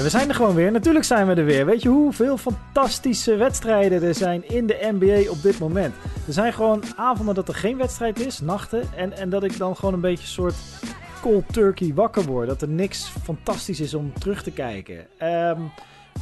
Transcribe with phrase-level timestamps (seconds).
[0.00, 0.72] En we zijn er gewoon weer.
[0.72, 1.66] Natuurlijk zijn we er weer.
[1.66, 5.94] Weet je hoeveel fantastische wedstrijden er zijn in de NBA op dit moment?
[6.26, 8.82] Er zijn gewoon avonden dat er geen wedstrijd is, nachten.
[8.96, 10.54] En, en dat ik dan gewoon een beetje een soort
[11.20, 12.48] cold turkey wakker word.
[12.48, 15.06] Dat er niks fantastisch is om terug te kijken.
[15.18, 15.60] Ehm,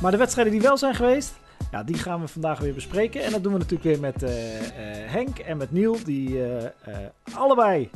[0.00, 1.34] maar de wedstrijden die wel zijn geweest,
[1.70, 3.22] ja, die gaan we vandaag weer bespreken.
[3.22, 6.96] En dat doen we natuurlijk weer met eh, eh, Henk en met Niel, die eh,
[7.34, 7.90] allebei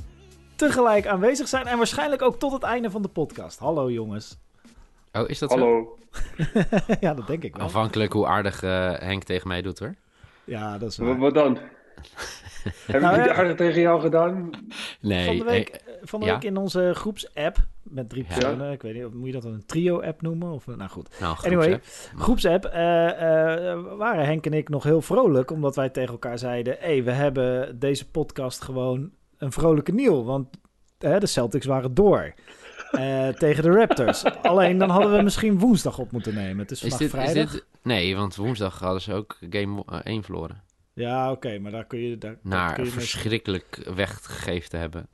[0.57, 1.67] tegelijk aanwezig zijn.
[1.67, 3.59] En waarschijnlijk ook tot het einde van de podcast.
[3.59, 4.39] Hallo jongens.
[5.13, 5.59] Oh, is dat zo?
[5.59, 5.99] Hallo.
[7.01, 7.65] ja, dat denk ik wel.
[7.67, 9.95] Afhankelijk hoe aardig eh, Henk tegen mij doet, hoor.
[10.45, 11.19] Ja, dat is Wat, waar.
[11.19, 11.59] wat dan?
[12.87, 14.51] Heb Nou, ik niet aardig tegen jou gedaan?
[15.01, 16.33] Nee, van de week, eh, van de ja.
[16.33, 18.35] week in onze groepsapp met drie Ja.
[18.35, 18.73] personen.
[18.73, 20.51] Ik weet niet, of- moet je dat een trio-app noemen?
[20.53, 21.17] Of, nou goed.
[21.21, 21.81] nou, goed, Anyway,
[22.17, 26.77] groepsapp eh, eh, waren Henk en ik nog heel vrolijk, omdat wij tegen elkaar zeiden:
[26.79, 30.49] hey, we hebben deze podcast gewoon een vrolijke nieuw, want
[30.99, 32.35] de Celtics waren door.
[32.93, 34.25] Eh, tegen de Raptors.
[34.43, 36.59] Alleen dan hadden we misschien woensdag op moeten nemen.
[36.59, 37.53] Het is Is vandaag dit, is vrijdag.
[37.53, 37.65] dit...
[37.83, 40.63] Nee, want woensdag hadden ze ook game 1 verloren.
[40.95, 42.19] Ja, oké, maar daar kun je.
[42.19, 45.09] Daar, Naar kun je verschrikkelijk weggegeven te hebben.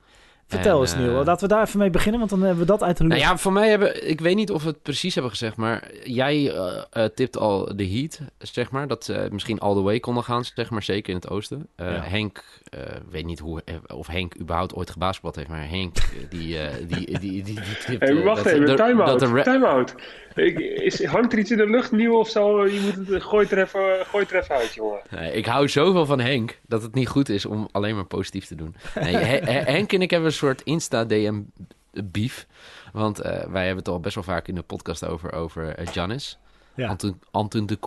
[0.49, 1.19] Vertel En, eens, Niel.
[1.19, 3.19] eh, Laten we daar even mee beginnen, want dan hebben we dat uit de lucht.
[3.21, 4.09] Nou ja, voor mij hebben...
[4.09, 7.75] Ik weet niet of we het precies hebben gezegd, maar jij eh eh, tipt al
[7.75, 8.87] de Heat, zeg maar.
[8.87, 10.83] Dat ze misschien all the way konden gaan, zeg maar.
[10.83, 11.67] Zeker in het oosten.
[11.75, 12.01] Eh, Ja.
[12.01, 15.95] Henk, eh weet niet hoe, of Henk überhaupt ooit gebasketbald heeft, maar Henk,
[16.29, 17.57] die, eh, die, die, die, die,
[17.99, 19.19] Hey, wacht dat- even, time-out.
[19.19, 19.95] dat de Ra- Time-out.
[20.35, 22.65] Ik, is, hangt er iets in de lucht nieuw of zo?
[22.67, 24.99] Je moet het, gooi, er even, gooi er even uit, jongen.
[25.09, 28.45] Nee, ik hou zoveel van Henk dat het niet goed is om alleen maar positief
[28.45, 28.75] te doen.
[29.01, 32.47] Nee, He- He- Henk en ik hebben soort Insta-DM-beef.
[32.93, 35.87] Want eh, wij hebben het al best wel vaak in de podcast over, over eh,
[35.87, 36.37] Giannis.
[36.75, 36.87] Ja.
[36.87, 37.77] Anton, Anton de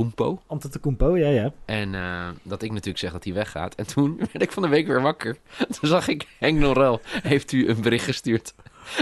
[0.81, 1.17] Kumpo.
[1.17, 1.53] Ja, ja.
[1.65, 3.75] En eh, dat ik natuurlijk zeg dat hij weggaat.
[3.75, 5.37] En toen werd ik van de week weer wakker.
[5.59, 8.55] Toen zag ik Henk Norel heeft u een bericht gestuurd.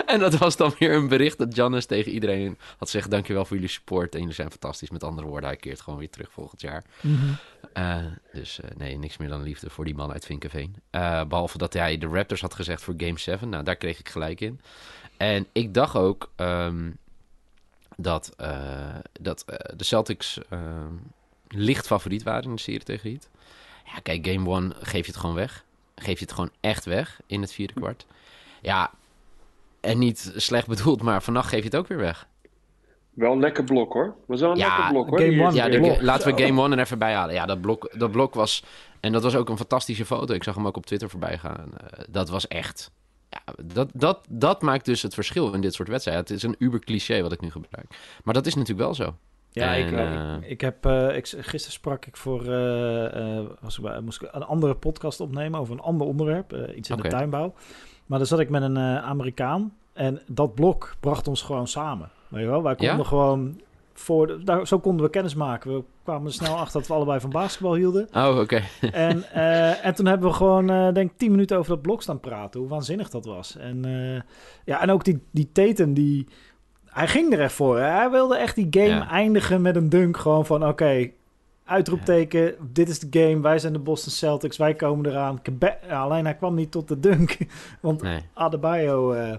[0.07, 3.11] En dat was dan weer een bericht dat Giannis tegen iedereen had gezegd...
[3.11, 4.91] dankjewel voor jullie support en jullie zijn fantastisch.
[4.91, 6.85] Met andere woorden, hij keert gewoon weer terug volgend jaar.
[7.73, 10.77] Eh, dus eh, nee, niks meer dan liefde voor die man uit Vinkenveen.
[10.91, 13.49] Eh, behalve dat hij de Raptors had gezegd voor Game 7.
[13.49, 14.61] Nou, daar kreeg ik gelijk in.
[15.17, 16.91] En ik dacht ook ehm,
[17.97, 18.35] dat,
[19.21, 19.45] dat
[19.77, 20.95] de Celtics ehm,
[21.49, 23.29] licht favoriet waren in de serie tegen Heat.
[23.85, 25.65] Ja, kijk, Game 1 geef je het gewoon weg.
[25.95, 28.07] Geef je het gewoon echt weg in het vierde kwart.
[28.63, 28.91] Ja,
[29.81, 32.29] en niet slecht bedoeld, maar vannacht geef je het ook weer weg.
[33.11, 34.15] Wel een lekker blok, hoor.
[34.27, 35.21] Was wel een Ja, lekker blok, hoor.
[35.21, 35.55] game one.
[35.55, 35.73] Ja, keer.
[35.73, 36.01] de- blok.
[36.03, 36.43] laten we.
[36.43, 37.35] Game 1 er even bij halen.
[37.35, 38.65] Ja, dat blok, dat blok was...
[39.01, 40.35] En dat was ook een fantastische foto.
[40.35, 41.71] Ik zag hem ook op Twitter voorbij gaan.
[41.77, 42.91] Eh, dat was echt...
[43.31, 46.23] Ja, dat, dat, dat maakt dus het verschil in dit soort wedstrijden.
[46.25, 47.87] Het is een uber cliché wat ik nu gebruik.
[48.25, 49.15] Maar dat is natuurlijk wel zo.
[49.51, 53.47] Ja, ik, En, eh, eh, ik heb, eh, ik, gisteren sprak ik voor, eh, eh,
[53.61, 56.91] was ik bij, moest ik een andere podcast opnemen over een ander onderwerp, eh, iets
[56.91, 57.55] in de tuinbouw.
[58.11, 62.09] Maar dan zat ik met een eh, Amerikaan en dat blok bracht ons gewoon samen.
[62.29, 63.03] Weet je wel, wij konden Ja?
[63.05, 63.61] gewoon
[63.93, 65.75] voor, de- daar, zo konden we kennis maken.
[65.75, 68.09] We kwamen snel achter dat we allebei van basketbal hielden.
[68.15, 68.61] Oh, oké.
[68.93, 72.03] En, eh, en toen hebben we gewoon, eh, denk ik, tien minuten over dat blok
[72.03, 72.61] staan praten.
[72.61, 73.57] Hoe waanzinnig dat was.
[73.57, 73.83] En,
[74.65, 76.27] ja, en ook die, die Tatum, die,
[76.87, 77.79] hij ging er echt voor.
[77.79, 77.85] hè.
[77.85, 79.09] Hij wilde echt die game Ja.
[79.11, 80.17] eindigen met een dunk.
[80.17, 81.11] Gewoon van, oké,
[81.71, 82.55] uitroepteken.
[82.73, 83.41] Dit is de game.
[83.41, 84.57] Wij zijn de Boston Celtics.
[84.57, 85.43] Wij komen eraan.
[85.43, 87.37] Kebe- alleen hij kwam niet tot de dunk.
[87.81, 88.21] Want Nee.
[88.35, 89.35] Adebayo eh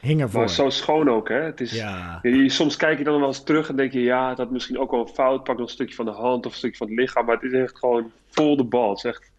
[0.00, 0.40] hing ervoor.
[0.40, 1.34] Maar zo schoon ook, hè.
[1.42, 4.00] Het is, Ja, je- soms kijk je dan wel eens terug en denk je...
[4.02, 5.44] Ja, dat had misschien ook wel een fout.
[5.44, 7.24] Pak nog een stukje van de hand of een stukje van het lichaam.
[7.26, 8.88] Maar het is echt gewoon vol de bal.
[8.88, 9.30] Het is echt,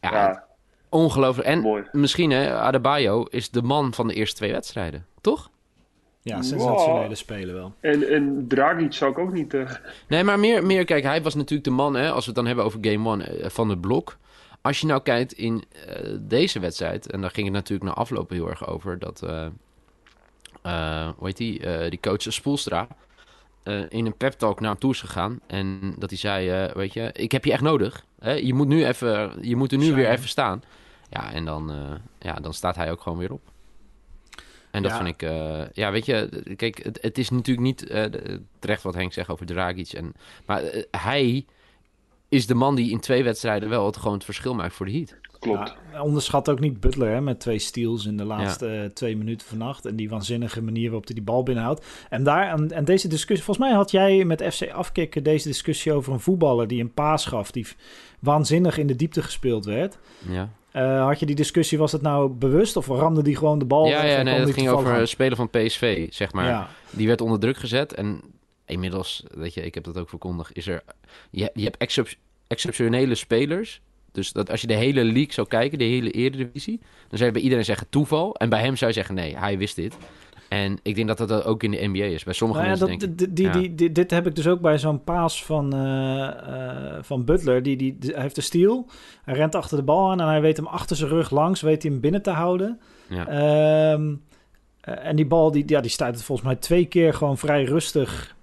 [0.00, 0.44] Ja, ja,
[0.88, 1.48] ongelooflijk.
[1.48, 1.82] En mooi.
[1.92, 5.06] misschien, hè, Adebayo is de man van de eerste twee wedstrijden.
[5.20, 5.50] Toch?
[6.28, 7.14] Ja sensationele Wow.
[7.16, 7.72] spelen wel.
[7.80, 9.54] En, en Dragic zou ik ook niet...
[9.54, 9.70] eh,
[10.08, 12.46] Nee, maar meer, meer, kijk, hij was natuurlijk de man, hè, als we het dan
[12.46, 14.16] hebben over Game 1 eh, van het blok.
[14.62, 18.30] Als je nou kijkt in eh, deze wedstrijd, en daar ging het natuurlijk na afloop
[18.30, 19.46] heel erg over, dat, eh
[20.62, 22.86] eh, hoe heet die, eh, die coach Spoelstra
[23.62, 25.40] eh, in een pep talk naar hem toe is gegaan.
[25.46, 28.04] En dat hij zei, eh, weet je, ik heb je echt nodig.
[28.20, 28.32] Hè?
[28.32, 30.62] Je, moet nu even, je moet er nu weer even staan.
[31.10, 31.76] Ja, en dan, eh,
[32.18, 33.40] ja, dan staat hij ook gewoon weer op.
[34.70, 34.96] En dat Ja.
[34.96, 38.04] vind ik, eh, ja, weet je, kijk, het, het is natuurlijk niet eh,
[38.58, 39.92] terecht wat Henk zegt over Dragic.
[39.92, 40.12] En,
[40.46, 41.44] maar eh, hij
[42.28, 44.92] is de man die in twee wedstrijden wel het, gewoon het verschil maakt voor de
[44.92, 45.14] Heat.
[45.38, 45.76] klopt.
[45.92, 49.86] Ja, onderschat ook niet Butler hè, met twee steals in de laatste twee minuten vannacht.
[49.86, 51.86] En die waanzinnige manier waarop hij die bal binnenhoudt.
[52.10, 55.92] En, daar, en, en deze discussie, volgens mij had jij met FC Afkikken deze discussie
[55.92, 57.50] over een voetballer die een paas gaf.
[57.50, 57.66] Die
[58.18, 59.98] waanzinnig in de diepte gespeeld werd.
[60.28, 60.48] Ja,
[60.78, 63.86] Eh, had je die discussie, was het nou bewust of ramde die gewoon de bal?
[63.86, 66.44] ja, ja nee, dat ging over speler van PSV, zeg maar.
[66.46, 68.20] Ja, Die werd onder druk gezet en
[68.66, 70.82] inmiddels, weet je, ik heb dat ook verkondigd, is er,
[71.30, 72.14] je, je hebt excep-
[72.46, 73.80] exceptionele spelers.
[74.12, 76.78] Dus dat als je de hele league zou kijken, de hele eredivisie,
[77.08, 78.34] dan zou je bij iedereen zeggen toeval.
[78.34, 79.96] En bij hem zou je zeggen, nee, hij wist dit.
[80.48, 82.24] En ik denk dat dat ook in de NBA is.
[82.24, 83.36] Bij sommige Nou ja, mensen dat, denk ik...
[83.36, 83.52] die, ja.
[83.52, 87.62] die, die- dit heb ik dus ook bij zo'n paas van, eh, eh, van Butler.
[87.62, 88.86] Die, die, hij heeft de steal.
[89.24, 91.60] Hij rent achter de bal aan en hij weet hem achter zijn rug langs.
[91.60, 92.80] Weet hij hem binnen te houden.
[93.08, 93.26] Ja.
[93.26, 94.14] Ehm,
[94.80, 97.64] eh, en die bal, die, ja, die staat het volgens mij twee keer gewoon vrij
[97.64, 98.36] rustig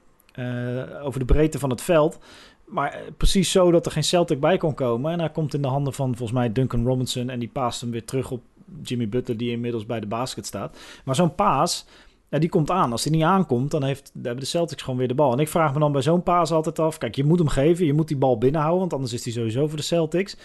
[1.03, 2.19] over de breedte van het veld.
[2.65, 5.11] Maar precies zo dat er geen Celtic bij kon komen.
[5.11, 7.29] En hij komt in de handen van volgens mij Duncan Robinson.
[7.29, 8.41] En die paast hem weer terug op
[8.83, 10.77] Jimmy Butler, die inmiddels bij de basket staat.
[11.05, 11.85] Maar zo'n paas,
[12.29, 12.91] ja, die komt aan.
[12.91, 15.33] Als die niet aankomt, dan, heeft, dan hebben de Celtics gewoon weer de bal.
[15.33, 16.97] En ik vraag me dan bij zo'n paas altijd af...
[16.97, 18.79] Kijk, je moet hem geven, je moet die bal binnenhouden...
[18.79, 20.37] want anders is die sowieso voor de Celtics.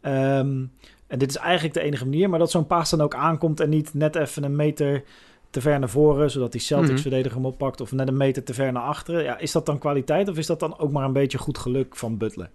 [0.00, 0.64] Ehm,
[1.06, 2.30] en dit is eigenlijk de enige manier...
[2.30, 3.60] maar dat zo'n paas dan ook aankomt...
[3.60, 5.02] en niet net even een meter
[5.50, 6.30] te ver naar voren...
[6.30, 6.70] zodat die Mhm.
[6.70, 7.80] Celtics-verdediger hem oppakt...
[7.80, 9.22] of net een meter te ver naar achteren.
[9.22, 11.96] Ja, is dat dan kwaliteit of is dat dan ook maar een beetje goed geluk
[11.96, 12.50] van Butler?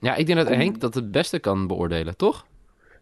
[0.00, 2.46] ja, ik denk dat Henk dat het beste kan beoordelen, toch?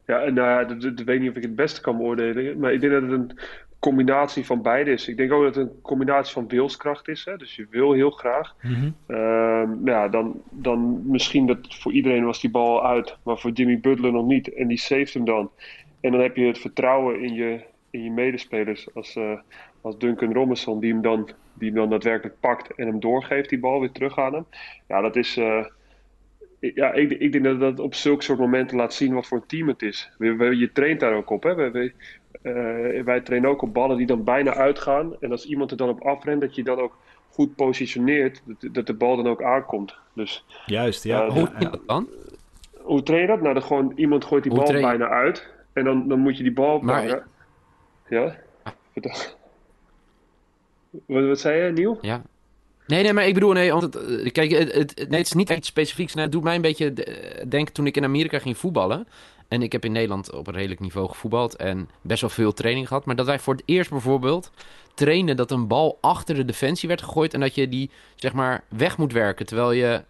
[0.06, 2.58] Ja, en nou ja, dat, weet ik niet of ik het beste kan beoordelen.
[2.58, 3.38] Maar ik denk dat het een
[3.78, 5.08] combinatie van beide is.
[5.08, 7.24] Ik denk ook dat het een combinatie van wilskracht is.
[7.24, 7.36] Hè?
[7.36, 8.54] Dus je wil heel graag.
[9.06, 13.16] Nou ja, dan, dan misschien dat voor iedereen was die bal uit.
[13.22, 14.54] Maar voor Jimmy Butler nog niet.
[14.54, 15.50] En die saved hem dan.
[16.00, 17.60] En dan heb je het vertrouwen in je,
[17.90, 18.94] in je medespelers.
[18.94, 19.38] Als, eh,
[19.80, 20.80] als Duncan Robinson.
[20.80, 22.74] Die hem, dan, die hem dan daadwerkelijk pakt.
[22.74, 24.46] En hem doorgeeft die bal weer terug aan hem.
[24.88, 25.36] Ja, dat is...
[25.36, 25.64] eh,
[26.74, 29.46] ja, ik, ik denk dat dat op zulke soort momenten laat zien wat voor een
[29.46, 30.10] team het is.
[30.18, 31.42] We, we- je traint daar ook op.
[31.42, 31.54] Hè?
[31.54, 31.92] We, we-
[32.42, 35.16] eh, wij trainen ook op ballen die dan bijna uitgaan.
[35.20, 36.96] En als iemand er dan op afrent, dat je dan ook
[37.30, 38.42] goed positioneert.
[38.44, 39.96] Dat, dat de bal dan ook aankomt.
[40.12, 41.18] Dus Juist, ja.
[41.24, 42.08] Ja, Hoe doe je dat dan?
[42.82, 43.40] hoe train je dat?
[43.40, 45.48] Nou, dan gewoon, iemand gooit die Hoe bal train bijna uit.
[45.72, 47.22] En dan, dan moet je die bal Maar- vangen.
[48.08, 48.36] Ja?
[48.92, 49.16] Vertel.
[51.06, 51.98] Wat, wat zei je, Niel?
[52.00, 52.22] Ja.
[52.86, 55.32] Nee, nee, maar ik bedoel, nee, want het, eh, kijk, het, het, nee, het is
[55.32, 56.14] niet iets specifieks.
[56.14, 59.08] Nee, het doet mij een beetje eh, denken toen ik in Amerika ging voetballen.
[59.48, 62.88] En ik heb in Nederland op een redelijk niveau gevoetbald en best wel veel training
[62.88, 63.04] gehad.
[63.04, 64.50] Maar dat wij voor het eerst bijvoorbeeld
[64.94, 67.34] trainden dat een bal achter de defensie werd gegooid.
[67.34, 69.46] En dat je die, zeg maar, weg moet werken.
[69.46, 70.04] Terwijl je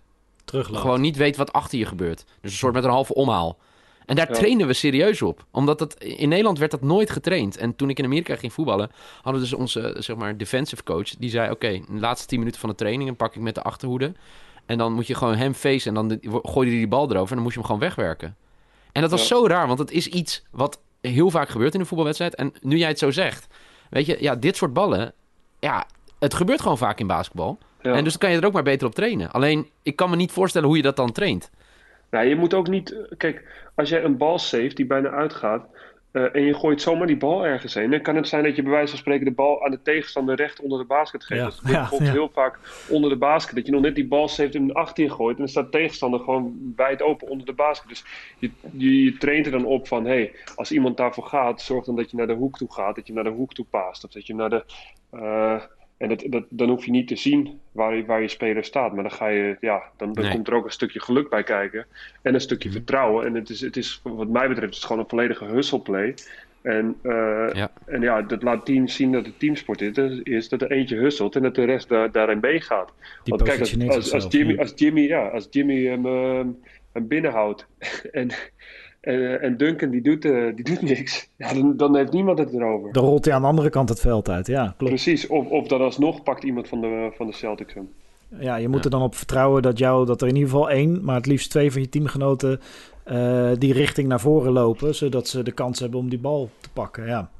[0.44, 0.80] Terugloopt.
[0.80, 2.24] gewoon niet weet wat achter je gebeurt.
[2.40, 3.58] Dus een soort met een halve omhaal.
[4.06, 4.34] En daar Ja.
[4.34, 5.44] trainen we serieus op.
[5.50, 7.56] Omdat dat, in Nederland werd dat nooit getraind.
[7.56, 8.90] En toen ik in Amerika ging voetballen,
[9.22, 11.08] hadden we dus onze zeg maar, defensive coach.
[11.18, 13.06] Die zei, oké, in de laatste 10 minuten van de training...
[13.06, 14.12] dan pak ik met de achterhoede.
[14.66, 15.88] En dan moet je gewoon hem facen.
[15.88, 17.28] En dan de- gooide hij die bal erover.
[17.28, 18.36] En dan moest je hem gewoon wegwerken.
[18.92, 19.26] En dat was Ja.
[19.26, 22.34] zo raar, want het is iets wat heel vaak gebeurt in een voetbalwedstrijd.
[22.34, 23.46] En nu jij het zo zegt,
[23.90, 25.12] weet je, ja, dit soort ballen...
[25.60, 25.86] Ja,
[26.18, 27.58] het gebeurt gewoon vaak in basketbal.
[27.82, 27.92] Ja.
[27.94, 29.30] En dus dan kan je er ook maar beter op trainen.
[29.30, 31.50] Alleen, ik kan me niet voorstellen hoe je dat dan traint.
[32.10, 32.96] Nou, je moet ook niet.
[33.16, 35.66] Kijk, als jij een bal saved die bijna uitgaat.
[36.10, 37.90] eh, en je gooit zomaar die bal ergens heen.
[37.90, 40.36] Dan kan het zijn dat je bij wijze van spreken de bal aan de tegenstander
[40.36, 41.40] recht onder de basket geeft.
[41.40, 42.16] Ja, dat gebeurt ja, bijvoorbeeld ja.
[42.16, 42.58] heel vaak
[42.88, 43.54] onder de basket.
[43.54, 45.32] Dat je nog net die bal saved en achter je gooit.
[45.36, 47.88] En dan staat de tegenstander gewoon wijd open onder de basket.
[47.88, 48.04] Dus
[48.38, 51.84] je, je, je traint er dan op van: hé, hey, als iemand daarvoor gaat, zorg
[51.84, 52.94] dan dat je naar de hoek toe gaat.
[52.94, 54.04] Dat je naar de hoek toe paast.
[54.04, 54.64] Of dat je naar de.
[55.10, 55.62] eh,
[56.04, 58.92] en dat, dat, dan hoef je niet te zien waar, je- waar je speler staat.
[58.94, 60.32] Maar dan, ga je, ja, dan, dan Nee.
[60.32, 61.86] komt er ook een stukje geluk bij kijken.
[62.22, 63.26] En een stukje vertrouwen.
[63.26, 66.14] En het is, het is, wat mij betreft, het is gewoon een volledige hustle-play.
[66.62, 67.70] En, eh, Ja.
[67.86, 71.36] en ja, dat laat teams zien dat het teamsport is, is dat er eentje hustelt
[71.36, 72.92] en dat de rest daar, daarin meegaat.
[73.24, 76.46] Want kijk, als, als, Jimmy, als Jimmy, ja, als Jimmy hem, ehm,
[76.92, 77.66] hem binnenhoudt
[78.12, 78.30] en,
[79.04, 82.52] en, en Duncan die doet, eh, die doet niks, ja, dan, dan heeft niemand het
[82.52, 82.92] erover.
[82.92, 84.46] Dan rolt hij aan de andere kant het veld uit.
[84.46, 84.92] Ja, klopt.
[84.92, 87.88] Precies, of, of dan alsnog pakt iemand van de, van de Celtics hem.
[88.38, 88.84] Ja, je moet Ja.
[88.84, 91.50] er dan op vertrouwen dat, jou, dat er in ieder geval één, maar het liefst
[91.50, 92.60] twee van je teamgenoten
[93.04, 96.68] eh, die richting naar voren lopen, zodat ze de kans hebben om die bal te
[96.72, 97.06] pakken.
[97.06, 97.30] Ja,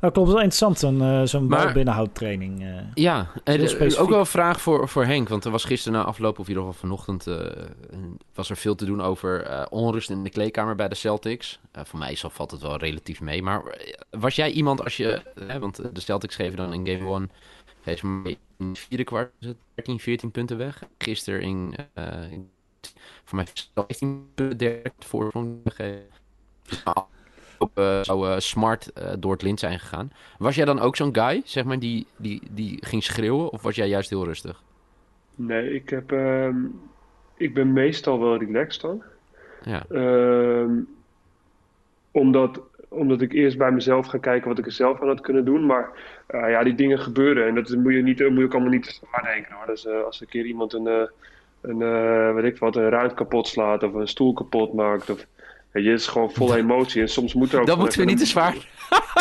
[0.00, 0.28] dat klopt.
[0.28, 2.62] wel interessant, zo'n eh, zo'n balbinnenhoudtraining.
[2.62, 2.68] eh.
[2.94, 5.28] Ja, en ook wel een vraag voor, voor Henk.
[5.28, 7.26] Want er was gisteren na afloop, of in ieder geval vanochtend,
[8.34, 11.58] was er veel te doen over onrust in de kleedkamer bij de Celtics.
[11.72, 13.42] Voor mij valt het wel relatief mee.
[13.42, 13.62] Maar
[14.10, 15.22] was jij iemand als je,
[15.60, 17.30] want de Celtics geven dan in game 1,
[17.82, 18.26] geven ze maar
[18.58, 20.82] in het vierde kwart is het 13, 14 punten weg.
[20.98, 21.74] Gisteren in,
[22.30, 22.50] in-
[23.24, 25.32] voor mij 15 punten derde voor
[25.64, 26.06] gegeven.
[27.62, 30.12] Op, eh, zou eh, smart eh, door het lint zijn gegaan.
[30.38, 33.50] Was jij dan ook zo'n guy, zeg maar, die, die, die ging schreeuwen?
[33.52, 34.62] Of was jij juist heel rustig?
[35.34, 36.56] Nee, ik, heb, ehm,
[37.36, 39.02] ik ben meestal wel relaxed dan.
[39.64, 40.80] Ja, Ehm,
[42.10, 45.44] omdat, omdat ik eerst bij mezelf ga kijken wat ik er zelf aan had kunnen
[45.44, 45.66] doen.
[45.66, 45.90] Maar
[46.26, 47.46] eh, ja, die dingen gebeuren.
[47.46, 49.66] En dat moet je, niet, moet je ook allemaal niet te zwaar denken hoor.
[49.66, 51.10] Dus als een keer iemand een,
[51.62, 55.10] een eh, weet ik wat, een ruit kapot slaat of een stoel kapot maakt.
[55.10, 55.26] Of,
[55.70, 57.00] weet je, het is gewoon vol emotie.
[57.02, 58.54] En soms moet er ook dat moeten we niet te zwaar.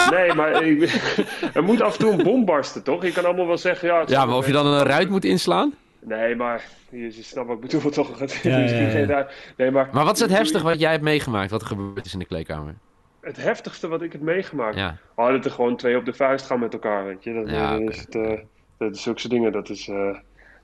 [0.09, 0.81] Nee, maar ik-
[1.53, 3.03] er moet af en toe een bom barsten, toch?
[3.05, 4.03] Je kan allemaal wel zeggen, ja...
[4.05, 5.73] Ja, maar of je dan een ruit moet inslaan?
[5.99, 8.19] Nee, maar je, je snapt wat ik bedoel toch?
[8.19, 9.27] Het Ja, ja, ja.
[9.57, 9.89] Nee, maar...
[9.91, 12.25] Maar wat is het heftig wat jij hebt meegemaakt, wat er gebeurd is in de
[12.25, 12.75] kleedkamer?
[13.21, 14.75] het heftigste wat ik heb meegemaakt.
[14.75, 14.97] Ja.
[15.15, 17.33] Oh, dat er gewoon twee op de vuist gaan met elkaar, weet je.
[17.33, 17.89] Dat, Ja, dat oké.
[17.91, 18.39] is het, eh,
[18.77, 19.87] dat is zulke dingen, dat is...
[19.87, 20.15] eh,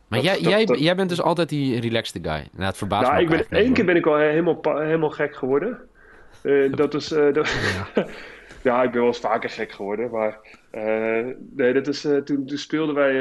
[0.07, 2.47] Maar Dat- jij, dat- jij, dat- jij bent dus altijd die relaxed guy.
[2.51, 5.35] Nou, het verbaast nou, me ik ben, één keer ben ik al helemaal, helemaal gek
[5.35, 5.79] geworden.
[6.41, 7.11] Eh, dat is...
[7.11, 7.55] eh, dat-
[8.63, 10.37] ja, ik ben wel eens vaker gek geworden, maar...
[10.69, 13.13] eh, nee, dat is, toen, toen speelden wij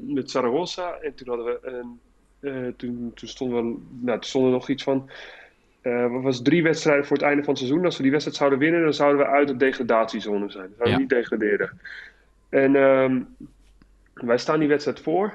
[0.00, 1.58] met Zaragoza en toen hadden we...
[1.62, 2.00] een
[2.76, 3.78] toen, toen stonden we...
[4.00, 5.10] Nou, toen stonden er nog iets van...
[5.82, 7.84] wat was drie wedstrijden voor het einde van het seizoen.
[7.84, 10.64] Als we die wedstrijd zouden winnen, dan zouden we uit de degradatiezone zijn.
[10.66, 10.98] Dan zouden we Ja.
[10.98, 11.80] niet degraderen.
[12.48, 13.20] En ehm,
[14.14, 15.34] wij staan die wedstrijd voor.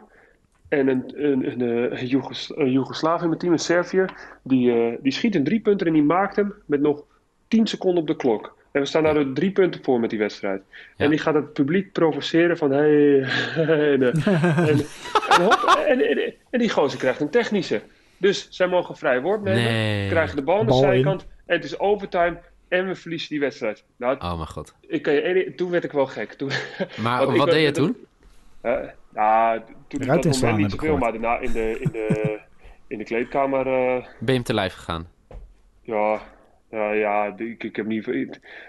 [0.68, 4.10] En een, een, een, eh, een, Joegos- een Joegoslaaf in mijn team, een Serviër,
[4.42, 7.04] die, eh, die schiet een driepunter en die maakt hem met nog
[7.48, 8.56] 10 seconden op de klok.
[8.72, 10.62] En we staan daar dus drie punten voor met die wedstrijd.
[10.70, 11.04] Ja.
[11.04, 12.72] En die gaat het publiek provoceren van...
[12.72, 14.28] Hey, en, eh,
[14.70, 14.86] en,
[15.30, 17.82] en, hop, en, en, en die gozer krijgt een technische.
[18.18, 20.10] Dus zij mogen vrij woord nemen, Nee.
[20.10, 21.28] krijgen de bal aan de zijkant...
[21.46, 23.84] en het is overtime en we verliezen die wedstrijd.
[23.98, 24.74] Nou, Oh mijn god.
[24.88, 26.34] ik kan je toen werd ik wel gek.
[26.34, 26.50] Toen,
[27.02, 27.98] Maar ik wat deed je toen?
[28.62, 28.80] Hè?
[29.14, 32.40] Ja, toen ik dat moment niet zoveel, maar daarna in de, in de,
[32.88, 33.68] in de kleedkamer...
[33.68, 35.08] eh, Ben je hem te lijf gegaan?
[35.82, 36.22] ja,
[36.70, 38.08] ja, ja ik, ik heb niet...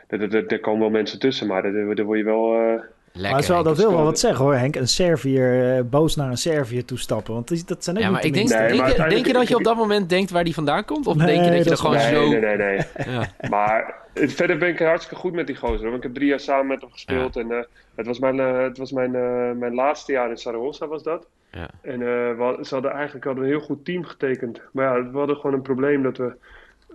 [0.07, 2.81] Er, er, er komen wel mensen tussen, maar daar, daar word je wel...
[3.16, 3.33] Lekker.
[3.33, 3.64] Maar zo, Henk.
[3.64, 4.76] dat wil wel wat zeggen hoor, Henk.
[4.76, 7.35] Een Serviër, eh, boos naar een Serviër toestappen.
[7.35, 8.49] Want die- dat zijn ook Ja, niet maar ik de denk.
[8.50, 10.54] Nee, denk, maar je, denk je uiteindelijk- dat je op dat moment denkt waar die
[10.54, 11.06] vandaan komt?
[11.06, 12.28] Of Nee, denk je dat je dat er gewoon nee, zo...
[12.28, 12.78] nee, nee, nee.
[13.14, 13.49] Ja.
[13.50, 15.83] Maar eh, verder ben ik hartstikke goed met die gozer.
[15.85, 17.37] Want ik heb drie jaar samen met hem gespeeld.
[17.37, 17.59] En eh,
[17.94, 21.26] het was, mijn, eh, het was mijn, eh, mijn laatste jaar in Saragossa was dat.
[21.50, 21.68] Ja.
[21.83, 24.61] En eh, we hadden, ze hadden eigenlijk hadden we een heel goed team getekend.
[24.73, 26.33] Maar ja, we hadden gewoon een probleem dat we...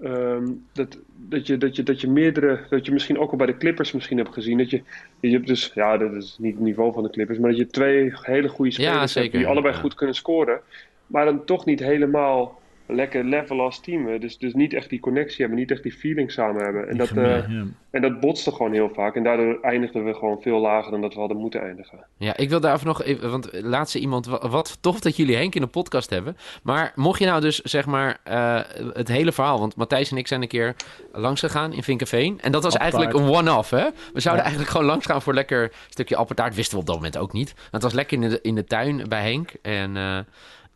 [0.03, 2.59] ehm, dat, dat, je, dat, je, dat je meerdere...
[2.69, 4.57] Dat je misschien ook al bij de Clippers misschien hebt gezien.
[4.57, 4.81] Dat je,
[5.19, 5.71] je hebt dus...
[5.75, 7.39] Ja, dat is niet het niveau van de Clippers.
[7.39, 9.79] Maar dat je twee hele goede spelers hebt die allebei ja.
[9.79, 10.59] goed kunnen scoren.
[11.07, 12.58] Maar dan toch niet helemaal
[12.91, 14.19] lekker level als team.
[14.19, 15.57] Dus, dus niet echt die connectie hebben.
[15.57, 16.81] Niet echt die feeling samen hebben.
[16.89, 17.09] En Die dat...
[17.25, 17.63] eh, ja.
[17.91, 19.15] en dat botste gewoon heel vaak.
[19.15, 22.05] En daardoor eindigden we gewoon veel lager dan dat we hadden moeten eindigen.
[22.17, 25.55] Ja, ik wil daarover nog even, want laatste iemand, wa- wat tof dat jullie Henk
[25.55, 26.37] in de podcast hebben.
[26.63, 28.59] Maar mocht je nou dus zeg maar eh,
[28.93, 30.75] het hele verhaal, want Matthijs en ik zijn een keer
[31.13, 32.39] langs gegaan in Vinkenveen.
[32.41, 33.03] En dat was Appeltaart.
[33.03, 33.85] eigenlijk een one-off, hè?
[34.13, 34.49] We zouden Ja.
[34.49, 36.55] eigenlijk gewoon langs gaan voor een lekker stukje appeltaart.
[36.55, 37.53] Wisten we op dat moment ook niet.
[37.55, 39.51] Maar het was lekker in de, in de tuin bij Henk.
[39.61, 40.19] En, eh,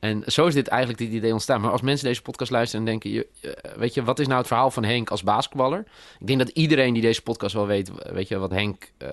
[0.04, 1.62] en zo is dit eigenlijk dit idee ontstaan.
[1.62, 3.28] Maar als mensen deze podcast luisteren en denken, je,
[3.76, 5.86] weet je, wat is nou het verhaal van Henk als basketballer?
[6.20, 9.08] Ik denk dat iedereen die deze podcast wel weet, weet je, wat Henk eh,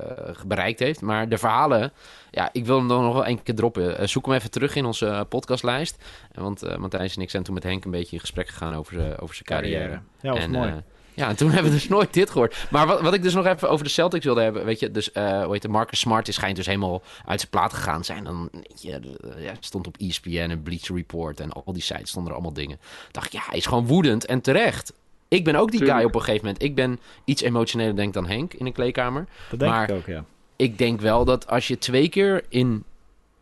[0.46, 1.00] bereikt heeft.
[1.00, 1.92] Maar de verhalen,
[2.30, 3.98] ja, ik wil hem dan nog wel een keer droppen.
[3.98, 6.04] Eh, zoek hem even terug in onze eh, podcastlijst.
[6.34, 8.94] Want eh, Matthijs en ik zijn toen met Henk een beetje in gesprek gegaan over
[8.94, 10.00] zijn over zijn carrière.
[10.20, 10.82] Ja, was en, mooi.
[11.20, 12.56] Ja, en toen hebben we dus nooit dit gehoord.
[12.70, 15.12] Maar wat, wat ik dus nog even over de Celtics wilde hebben, weet je, dus
[15.12, 18.24] eh hoe heet het, Marcus Smart is schijnt dus helemaal uit zijn plaat gegaan zijn.
[18.24, 22.08] Dan, je, eh, ja, het stond op ESPN en Bleacher Report en al die sites
[22.08, 22.78] stonden er allemaal dingen.
[23.10, 24.92] dacht ja, hij is gewoon woedend en terecht.
[25.28, 26.62] Ik ben ook die guy op een gegeven moment.
[26.62, 29.26] Ik ben iets emotioneler denk dan Henk in een kleedkamer.
[29.50, 30.24] Dat denk maar- ik ook, ja.
[30.56, 32.84] Ik denk wel dat als je twee keer in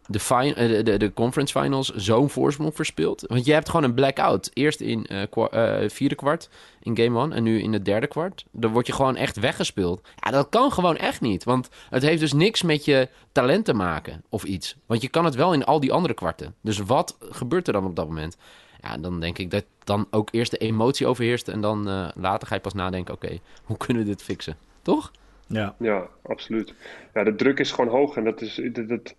[0.08, 3.24] de, fin- eh, de, de, de conference finals zo'n voorsprong verspeelt.
[3.26, 4.50] Want je hebt gewoon een blackout.
[4.54, 6.48] Eerst in eh kwa- eh, vierde kwart
[6.82, 8.44] in game one en nu in het derde kwart.
[8.50, 10.08] Dan word je gewoon echt weggespeeld.
[10.16, 11.44] Ja, dat kan gewoon echt niet.
[11.44, 14.76] Want het heeft dus niks met je talent te maken of iets.
[14.86, 16.54] Want je kan het wel in al die andere kwarten.
[16.60, 18.36] Dus wat gebeurt er dan op dat moment?
[18.80, 21.48] Ja, dan denk ik dat dan ook eerst de emotie overheerst.
[21.48, 24.56] En dan eh, later ga je pas nadenken, oké, hoe kunnen we dit fixen?
[24.82, 25.10] Toch?
[25.46, 26.74] Ja, Ja, absoluut.
[27.14, 28.16] Ja, de druk is gewoon hoog.
[28.16, 28.60] En dat is...
[28.72, 29.14] Dat, dat-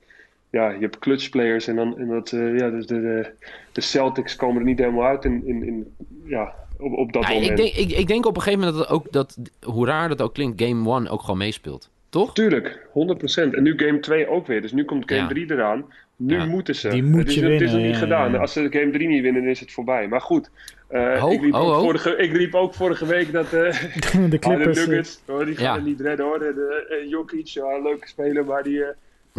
[0.50, 1.98] ja, je hebt clutchplayers en dan...
[2.00, 3.30] En dat, eh, ja, dus de, de,
[3.72, 7.34] de Celtics komen er niet helemaal uit in, in, in, ja, op, op dat Ja,
[7.34, 7.50] moment.
[7.50, 10.10] ik, denk, ik, ik denk op een gegeven moment dat, het ook, dat, hoe raar
[10.10, 11.90] dat ook klinkt, Game 1 ook gewoon meespeelt.
[12.10, 12.34] Toch?
[12.34, 13.54] Tuurlijk, 100%.
[13.54, 14.62] En nu game 2 ook weer.
[14.62, 15.28] Dus nu komt game Ja.
[15.28, 15.86] 3 eraan.
[16.16, 16.46] Nu Ja.
[16.46, 16.90] moeten ze.
[16.90, 18.28] Die moet het is, je het is nog winnen, niet ja, gedaan.
[18.28, 18.40] ja, ja.
[18.42, 20.08] Als ze game 3 niet winnen, dan is het voorbij.
[20.08, 20.50] Maar goed.
[20.88, 21.82] eh, Ho, ik, riep ho, ook ho.
[21.82, 23.46] Vorige, ik riep ook vorige week dat...
[23.46, 23.52] eh,
[23.82, 24.86] de Ah, de Clippers...
[24.86, 25.76] Nuggets, hoor, die gaan Ja.
[25.76, 26.40] het niet redden hoor.
[26.40, 28.84] De, eh, Jokic, ja, leuke speler, maar die...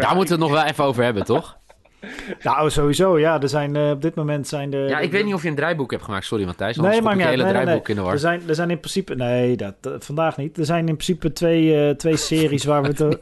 [0.00, 1.58] Daar moeten we het nog wel even over hebben, toch?
[2.42, 3.40] Nou, sowieso, ja.
[3.42, 4.88] Er zijn, eh, op dit moment zijn er...
[4.88, 6.24] Ja, ik weet niet of je een draaiboek hebt gemaakt.
[6.24, 7.42] Sorry Matthijs, Nee, maar niet hele.
[7.42, 8.12] Nee, nee, draaiboek in de war.
[8.12, 9.14] Er zijn, er zijn in principe...
[9.14, 10.58] Nee, dat, vandaag niet.
[10.58, 13.02] Er zijn in principe twee, eh, twee series waar we het...
[13.02, 13.18] o-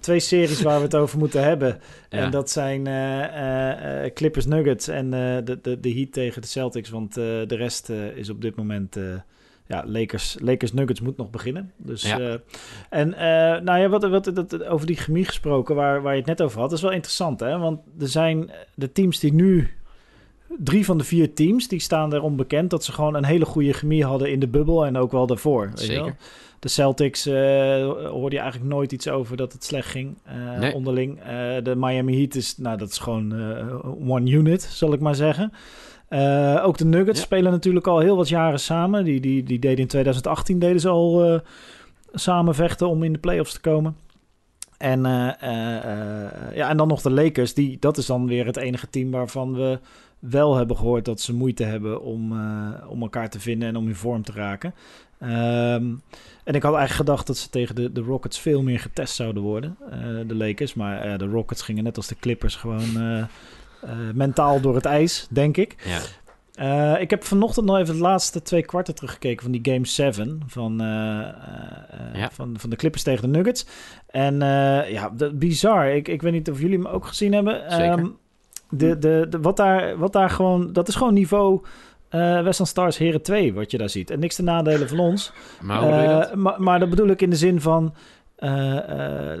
[0.00, 1.80] twee series waar we het over moeten hebben.
[2.10, 2.18] Ja.
[2.18, 5.10] En dat zijn eh, Clippers Nuggets en
[5.44, 6.90] de, de, de Heat tegen de Celtics.
[6.90, 8.96] Want de rest is op dit moment...
[9.68, 11.72] ja, Lakers, Lakers Nuggets moet nog beginnen.
[11.76, 12.18] Dus, Ja.
[12.18, 12.34] eh,
[12.90, 16.28] en eh, nou ja, wat, wat, dat, over die chemie gesproken, waar, waar je het
[16.28, 17.40] net over had, is wel interessant.
[17.40, 17.58] Hè?
[17.58, 19.70] Want er zijn de teams die nu
[20.58, 23.72] drie van de vier teams die staan erom bekend dat ze gewoon een hele goede
[23.72, 25.66] chemie hadden in de bubbel en ook wel daarvoor.
[25.68, 26.04] Weet Zeker.
[26.04, 26.12] wel?
[26.58, 27.34] De Celtics eh,
[28.06, 30.16] hoorde je eigenlijk nooit iets over dat het slecht ging
[30.58, 30.74] Nee.
[30.74, 31.18] onderling.
[31.62, 33.32] De Miami Heat is, nou, dat is gewoon
[34.08, 35.52] one unit, zal ik maar zeggen.
[36.08, 37.24] Eh, ook de Nuggets Ja.
[37.24, 39.04] spelen natuurlijk al heel wat jaren samen.
[39.04, 41.40] Die, die, die deden in 2018 deden ze al, eh,
[42.12, 43.96] samen vechten om in de playoffs te komen.
[44.78, 45.02] En,
[46.54, 47.54] ja, en dan nog de Lakers.
[47.54, 49.78] Die, dat is dan weer het enige team waarvan we
[50.18, 52.32] wel hebben gehoord dat ze moeite hebben om,
[52.88, 54.74] om elkaar te vinden en om in vorm te raken.
[55.18, 55.84] Ehm,
[56.44, 59.42] en ik had eigenlijk gedacht dat ze tegen de, de Rockets veel meer getest zouden
[59.42, 59.76] worden,
[60.26, 60.74] de Lakers.
[60.74, 63.26] Maar de Rockets gingen net als de Clippers gewoon
[64.14, 65.74] mentaal door het ijs, denk ik.
[65.84, 65.98] Ja.
[66.60, 70.40] Uh, ik heb vanochtend nog even de laatste twee kwarten teruggekeken van die Game 7
[70.46, 71.30] van, uh, uh,
[72.14, 72.30] ja.
[72.32, 73.66] van, van de Clippers tegen de Nuggets.
[74.06, 74.38] En
[74.90, 75.88] ja, de, bizar.
[75.88, 77.72] Ik, ik weet niet of jullie hem ook gezien hebben.
[77.72, 77.98] Zeker.
[77.98, 78.16] Um,
[78.70, 81.62] de, de, de, wat, daar, wat daar gewoon, dat is gewoon niveau
[82.10, 84.10] Western Stars Heren 2, wat je daar ziet.
[84.10, 85.32] En niks te nadelen van ons.
[85.60, 86.34] Maar hoe doe je dat?
[86.34, 87.94] Maar, maar dat bedoel ik in de zin van...
[88.40, 89.40] Uh, uh,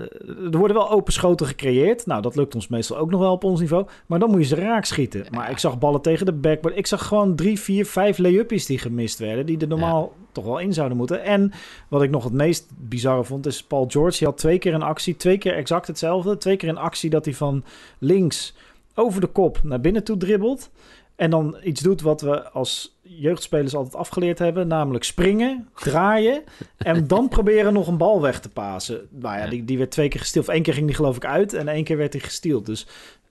[0.52, 2.06] er worden wel open schoten gecreëerd.
[2.06, 3.86] Nou, dat lukt ons meestal ook nog wel op ons niveau.
[4.06, 5.20] Maar dan moet je ze raak schieten.
[5.20, 5.28] Ja.
[5.30, 6.76] Maar ik zag ballen tegen de backboard.
[6.76, 9.46] Ik zag gewoon drie, vier, vijf lay-upjes die gemist werden.
[9.46, 10.26] Die er normaal ja.
[10.32, 11.24] toch wel in zouden moeten.
[11.24, 11.52] En
[11.88, 14.18] wat ik nog het meest bizarre vond, is Paul George.
[14.18, 15.16] Die had twee keer een actie.
[15.16, 16.36] Twee keer exact hetzelfde.
[16.36, 17.64] Twee keer een actie dat hij van
[17.98, 18.54] links
[18.94, 20.70] over de kop naar binnen toe dribbelt.
[21.16, 24.68] En dan iets doet wat we als jeugdspelers altijd afgeleerd hebben.
[24.68, 26.42] Namelijk springen, draaien.
[26.76, 29.08] en dan proberen nog een bal weg te pasen.
[29.10, 30.48] Nou ja, die, die werd twee keer gestild.
[30.48, 31.52] Of één keer ging die geloof ik uit.
[31.52, 32.66] En één keer werd hij gestield.
[32.66, 32.86] Dus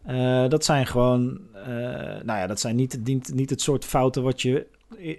[0.10, 1.39] uh, dat zijn gewoon...
[1.55, 1.65] Uh,
[2.24, 4.65] nou ja, dat zijn niet, niet, niet het soort fouten wat je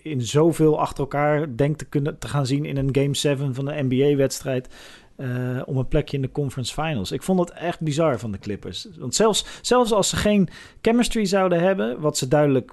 [0.03, 3.69] in zoveel achter elkaar denkt te, kunnen, te gaan zien in een Game 7 van
[3.69, 4.69] een NBA-wedstrijd.
[5.17, 7.12] Uh, om een plekje in de conference finals.
[7.12, 8.88] Ik vond het echt bizar van de Clippers.
[8.99, 10.49] Want zelfs, zelfs als ze geen
[10.81, 12.73] chemistry zouden hebben, wat ze duidelijk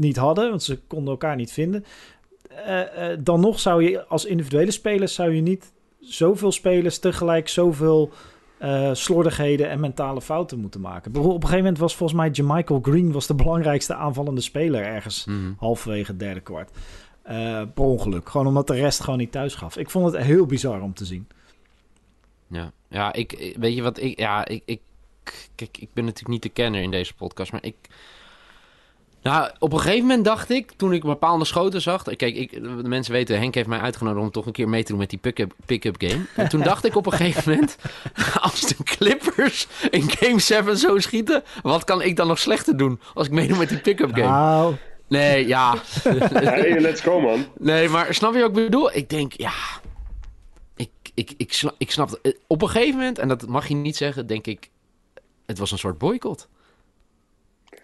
[0.00, 1.84] niet hadden, want ze konden elkaar niet vinden.
[2.50, 7.48] Uh, uh, dan nog zou je als individuele spelers zou je niet zoveel spelers tegelijk
[7.48, 8.10] zoveel
[8.62, 11.16] uh, slordigheden en mentale fouten moeten maken.
[11.16, 15.24] Op een gegeven moment was volgens mij Jamichael Green was de belangrijkste aanvallende speler ergens
[15.24, 15.56] mm.
[15.58, 16.70] halverwege het derde kwart.
[17.74, 18.28] per ongeluk.
[18.28, 19.76] Gewoon omdat de rest gewoon niet thuis gaf.
[19.76, 21.26] Ik vond het heel bizar om te zien.
[22.50, 24.80] Ja, ja ik, weet je wat ik, ja, ik, ik,
[25.54, 27.76] kijk, ik ben natuurlijk niet de kenner in deze podcast, maar ik,
[29.22, 32.02] nou, op een gegeven moment dacht ik, toen ik bepaalde schoten zag...
[32.02, 34.90] Kijk, ik, de mensen weten, Henk heeft mij uitgenodigd om toch een keer mee te
[34.90, 36.24] doen met die pick-up pick game.
[36.36, 37.76] En toen dacht ik op een gegeven moment,
[38.40, 41.42] als de Clippers in Game 7 zo schieten...
[41.62, 44.28] wat kan ik dan nog slechter doen als ik meedoe met die pick-up game?
[44.28, 44.74] Nou...
[45.08, 45.74] Nee, ja.
[46.02, 47.46] hey, let's go, man.
[47.58, 48.96] Nee, maar snap je wat ik bedoel?
[48.96, 49.52] Ik denk, ja...
[50.76, 52.20] Ik, ik, ik, snap, ik snap...
[52.46, 54.70] Op een gegeven moment, en dat mag je niet zeggen, denk ik...
[55.46, 56.48] Het was een soort boycott.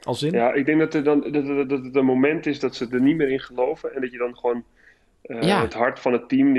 [0.07, 0.33] Als in?
[0.33, 3.01] Ja, ik denk dat, er dan, dat, dat het een moment is dat ze er
[3.01, 3.95] niet meer in geloven.
[3.95, 4.65] En dat je dan gewoon
[5.25, 5.63] uh, ja.
[5.63, 6.55] het hart van het team.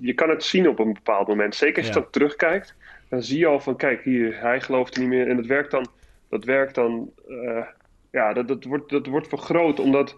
[0.00, 1.54] Je kan het zien op een bepaald moment.
[1.54, 2.00] Zeker als je ja.
[2.00, 2.74] dan terugkijkt.
[3.08, 5.28] Dan zie je al van kijk, hier, hij gelooft er niet meer.
[5.28, 5.86] En het werkt dan.
[6.28, 7.10] Dat werkt dan.
[7.28, 7.66] Uh,
[8.10, 9.80] ja, dat, dat, wordt, dat wordt vergroot.
[9.80, 10.16] Omdat.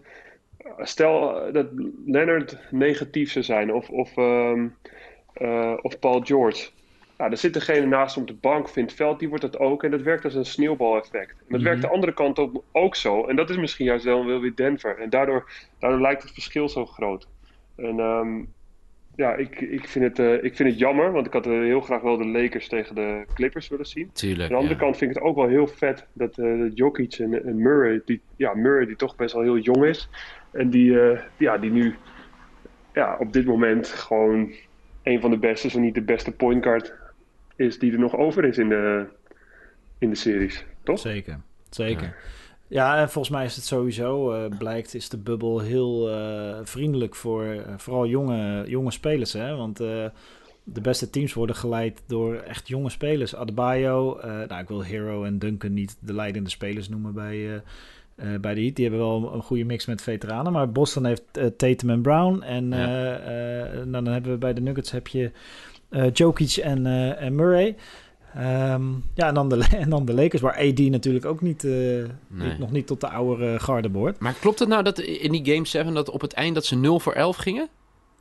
[0.79, 1.67] Stel dat
[2.07, 3.73] Leonard negatief zou zijn.
[3.73, 4.77] Of, of, um,
[5.39, 6.69] uh, of Paul George.
[7.21, 9.85] Nou, er zit degene naast hem op de bank, vindt veld, die wordt dat ook.
[9.85, 11.31] En dat werkt als een sneeuwbaleffect.
[11.31, 11.69] En dat Mhm.
[11.69, 13.27] werkt de andere kant ook, ook zo.
[13.27, 14.99] En dat is misschien juist wel weer Denver.
[14.99, 17.29] En daardoor, daardoor lijkt het verschil zo groot.
[17.77, 18.43] En ehm,
[19.17, 21.81] ja, ik, ik, vind het, uh, ik vind het jammer, want ik had uh, heel
[21.81, 24.11] graag wel de Lakers tegen de Clippers willen zien.
[24.13, 24.81] Tuurlijk, Aan de andere ja.
[24.81, 28.21] kant vind ik het ook wel heel vet dat uh, Jokic en, en, Murray, die,
[28.37, 30.09] ja, Murray die toch best wel heel jong is.
[30.53, 31.95] En die, eh, ja, die nu
[32.95, 34.53] ja, op dit moment gewoon
[35.03, 36.99] een van de beste, zo niet de beste point guard
[37.61, 39.07] is die er nog over is in de,
[39.99, 40.99] in de series, toch?
[40.99, 42.07] Zeker, zeker.
[42.07, 42.15] Ja.
[42.71, 47.15] Ja, en volgens mij is het sowieso, uh, blijkt, is de bubbel heel uh, vriendelijk
[47.15, 49.33] voor uh, vooral jonge, jonge spelers.
[49.33, 49.57] Hè?
[49.57, 50.05] Want uh,
[50.65, 53.35] de beste teams worden geleid door echt jonge spelers.
[53.35, 57.63] Adebayo, nou, ik wil Hero en Duncan niet de leidende spelers noemen bij,
[58.41, 58.77] bij de Heat.
[58.77, 60.53] Die hebben wel een goede mix met veteranen.
[60.53, 62.43] Maar Boston heeft Tatum en Brown.
[62.43, 63.85] En ja.
[63.85, 65.31] dan hebben we bij de Nuggets heb je
[66.13, 67.77] Jokic en, en Murray.
[68.37, 71.73] Um, ja, en dan, de, en dan de Lakers, waar AD natuurlijk ook niet, uh,
[71.73, 72.09] nee.
[72.29, 74.19] niet nog niet tot de oude garde behoort.
[74.19, 76.77] Maar klopt het nou dat in die Game 7 dat op het eind dat ze
[76.77, 77.69] 0 voor 11 gingen?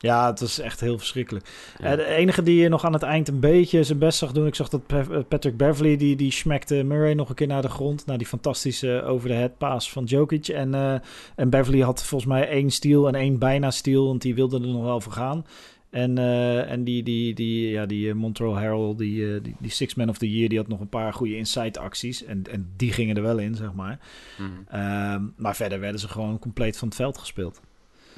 [0.02, 1.50] Ja, het was echt heel verschrikkelijk.
[1.78, 1.92] Ja.
[1.92, 4.48] Uh, de enige die nog aan het eind een beetje zijn best zag doen...
[4.48, 4.82] ik zag dat
[5.28, 8.06] Patrick Beverly, die, die smekte Murray nog een keer naar de grond...
[8.06, 10.48] naar die fantastische over-the-head pass van Jokic.
[10.48, 10.94] En, uh,
[11.36, 14.06] en Beverly had volgens mij één steal en één bijna steal...
[14.06, 15.46] want die wilde er nog wel voor gaan.
[15.90, 19.96] En, uh, en die, die, die, ja, die Montreal Herald, die, uh, die, die Six
[19.96, 22.24] Man of the Year, die had nog een paar goede inside acties.
[22.24, 24.00] En, en die gingen er wel in, zeg maar.
[24.38, 24.66] Mm.
[24.74, 27.62] Uh, maar verder werden ze gewoon compleet van het veld gespeeld.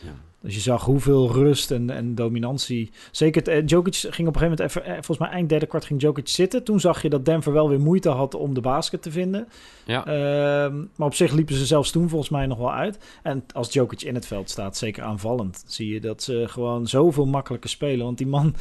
[0.02, 0.14] Ja.
[0.42, 2.92] Dus je zag hoeveel rust en, en dominantie.
[3.12, 5.86] Zeker, uh, Jokic ging op een gegeven moment even, uh, volgens mij eind derde kwart
[5.86, 6.64] ging Jokic zitten.
[6.64, 9.48] Toen zag je dat Denver wel weer moeite had om de basket te vinden.
[9.86, 10.08] Ja.
[10.08, 13.00] Uh, maar op zich liepen ze zelfs toen volgens mij nog wel uit.
[13.24, 17.26] En als Jokic in het veld staat, zeker aanvallend, zie je dat ze gewoon zoveel
[17.26, 18.06] makkelijker spelen.
[18.06, 18.56] Want die man,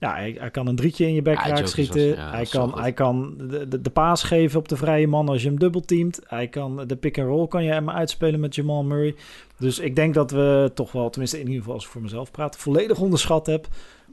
[0.00, 2.08] Ja, hij, hij kan een drietje in je bek Ja, raak Jokic schieten.
[2.08, 5.28] was- ja, hij, kan, hij kan de, de, de paas geven op de vrije man
[5.28, 6.20] als je hem dubbelteamt.
[6.26, 9.14] Hij kan de pick-and-roll kan je hem uitspelen met Jamal Murray.
[9.58, 12.30] Dus ik denk dat we toch wel, tenminste in ieder geval als ik voor mezelf
[12.30, 13.66] praat, volledig onderschat heb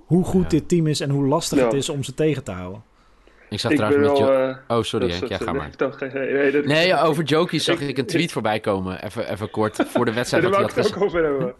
[0.06, 0.48] hoe goed Ja.
[0.50, 1.64] dit team is en hoe lastig Ja.
[1.66, 2.84] het is om ze tegen te houden.
[3.50, 4.28] Ik zag Ik trouwens met wel...
[4.28, 5.76] Jo- eh, Oh, sorry Henk, ja, ga nee, maar.
[5.76, 9.04] toch, nee, nee, dat- Nee, ja, over Jokic zag Ik- ik een tweet voorbij komen.
[9.04, 11.54] Even, even kort, voor de wedstrijd daar wou hij ik had het ook over hebben.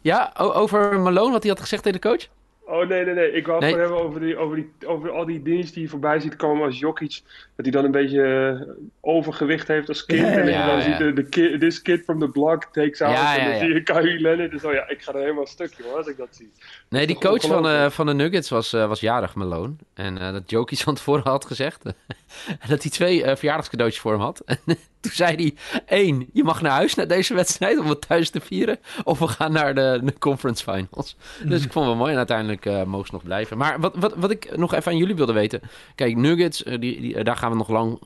[0.00, 2.26] Ja, over Malone, wat hij had gezegd tegen de coach?
[2.70, 3.32] Oh nee, nee, nee.
[3.32, 3.80] Ik wou het Nee.
[3.80, 6.78] hebben over, die, over, die, over al die dingen die je voorbij ziet komen als
[6.78, 7.22] Jokic.
[7.56, 10.20] Dat hij dan een beetje eh, overgewicht heeft als kind.
[10.20, 10.82] Ja, en ja, dan ja.
[10.82, 13.16] ziet, de, de kid, this kid from the block takes out.
[13.16, 13.58] Ja, en dan ja.
[13.58, 14.50] zie je Kyrie Leonard.
[14.50, 16.50] Dus oh ja, ik ga er helemaal stuk, joh, als ik dat zie.
[16.88, 19.74] Nee, die coach van, eh, van de Nuggets was, eh, was jarig, Malone.
[19.94, 21.84] En eh, dat Jokic van tevoren had gezegd.
[21.84, 21.94] en
[22.68, 24.44] dat hij twee eh, verjaardagscadeautjes voor hem had.
[25.00, 25.80] En toen zei hij...
[25.86, 28.78] één, je mag naar huis na deze wedstrijd om het thuis te vieren.
[29.04, 31.16] Of we gaan naar de, conference finals.
[31.44, 32.10] Dus ik vond het wel mooi.
[32.10, 33.58] En uiteindelijk eh, mogen ze nog blijven.
[33.58, 35.60] Maar wat, wat, wat ik nog even aan jullie wilde weten.
[35.94, 38.00] Kijk, Nuggets, eh, die, die, eh, daar gaan we nog lang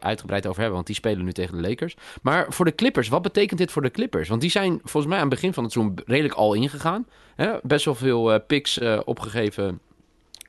[0.00, 0.74] uitgebreid over hebben.
[0.74, 1.96] Want die spelen nu tegen de Lakers.
[2.22, 4.28] Maar voor de Clippers, wat betekent dit voor de Clippers?
[4.28, 7.06] Want die zijn volgens mij aan het begin van het seizoen redelijk al ingegaan.
[7.36, 7.52] Hè?
[7.62, 9.80] Best wel veel picks opgegeven.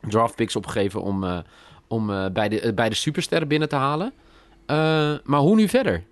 [0.02, 1.44] Draft picks opgegeven om,
[1.88, 4.14] om bij, de, bij de supersterren binnen te halen.
[4.68, 6.04] Eh, maar hoe nu verder?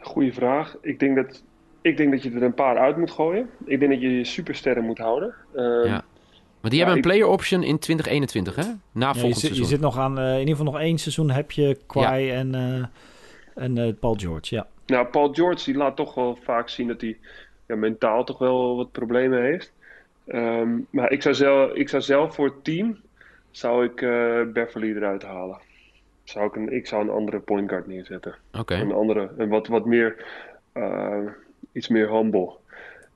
[0.00, 0.76] Goeie vraag.
[0.80, 1.42] Ik denk, dat,
[1.80, 3.50] ik denk dat je er een paar uit moet gooien.
[3.64, 5.34] Ik denk dat je je supersterren moet houden.
[5.54, 6.04] Ehm, Ja.
[6.60, 8.62] Want die Ja, hebben een ik- player option in 2021, hè?
[8.92, 9.66] Na Ja, volgend zit, je seizoen.
[9.66, 12.84] zit nog aan, eh, in ieder geval nog één seizoen heb je Kawhi en, eh,
[13.64, 14.54] en eh, Paul George.
[14.54, 14.66] Ja.
[14.86, 17.18] Nou, Paul George die laat toch wel vaak zien dat hij
[17.66, 19.72] ja, mentaal toch wel wat problemen heeft.
[20.26, 23.00] Ehm, maar ik zou, zelf, ik zou zelf voor het team
[23.50, 25.58] zou ik eh, Beverly eruit halen.
[26.32, 28.34] Zou ik, een, ik zou een andere point guard neerzetten.
[28.58, 28.74] Oké.
[28.74, 30.24] Een andere, een wat, wat meer,
[30.72, 31.18] eh,
[31.72, 32.52] iets meer humble.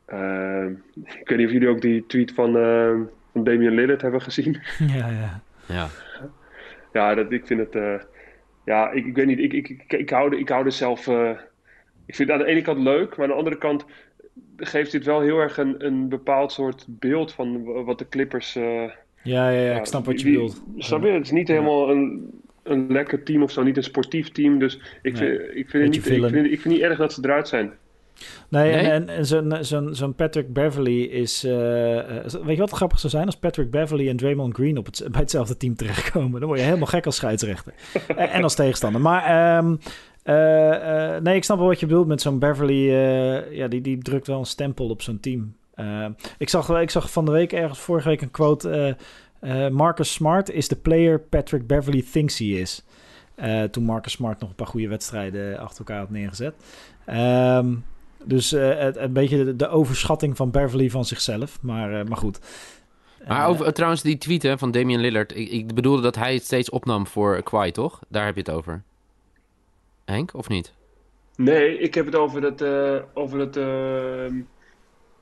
[0.06, 2.94] Ehm, ik weet niet of jullie ook die tweet van, eh,
[3.32, 4.52] van Damian Lillard hebben gezien.
[4.98, 5.40] ja, ja.
[5.68, 5.86] Ja.
[6.92, 7.74] Ja, dat, ik vind het.
[7.74, 7.94] eh,
[8.64, 9.38] ja, ik, ik weet niet.
[9.38, 11.06] Ik, ik, ik, ik, hou, er- ik hou er zelf.
[11.08, 11.30] eh,
[12.06, 13.84] ik vind het aan de ene kant leuk, maar aan de andere kant
[14.56, 18.56] geeft dit wel heel erg een, een bepaald soort beeld van wat de Clippers.
[18.56, 18.82] eh,
[19.22, 20.62] Ja, ja, ja, ik snap wat je wie- bedoelt.
[20.76, 21.08] Snap je?
[21.10, 22.30] Het is niet helemaal een,
[22.68, 24.58] een lekker team of zo, niet een sportief team.
[24.58, 27.12] Dus ik Nee, vind, ik vind, het niet, ik, vind, ik vind niet erg dat
[27.12, 27.72] ze eruit zijn.
[28.48, 28.88] Nee, Nee?
[28.90, 31.44] en, en, zo'n, zo'n, zo'n Patrick Beverly is...
[31.44, 33.26] eh, eh, weet je wat grappig zou zijn?
[33.26, 36.38] Als Patrick Beverly en Draymond Green op het, bij hetzelfde team terechtkomen.
[36.40, 37.72] Dan word je helemaal gek als scheidsrechter.
[38.16, 39.00] en, en als tegenstander.
[39.00, 39.76] Maar ehm,
[40.22, 42.88] eh, eh, nee, ik snap wel wat je bedoelt met zo'n Beverly.
[42.90, 45.56] eh, ja, die, die drukt wel een stempel op zo'n team.
[45.74, 48.96] Ehm, ik, zag, ik zag van de week ergens, vorige week, een quote...
[49.46, 52.84] eh, Marcus Smart is de player Patrick Beverly thinks he is.
[53.34, 56.54] Eh, toen Marcus Smart nog een paar goede wedstrijden achter elkaar had neergezet.
[57.04, 57.74] Ehm,
[58.24, 61.58] dus eh, het, een beetje de, de overschatting van Beverly van zichzelf.
[61.62, 62.38] Maar, eh, maar goed.
[63.28, 65.36] Maar over, trouwens, die tweet hè, van Damian Lillard.
[65.36, 68.00] Ik, ik bedoelde dat hij het steeds opnam voor Kawhi, toch?
[68.08, 68.82] Daar heb je het over.
[70.04, 70.72] Henk, of niet?
[71.36, 73.56] Nee, ik heb het over, dat, eh, over, dat,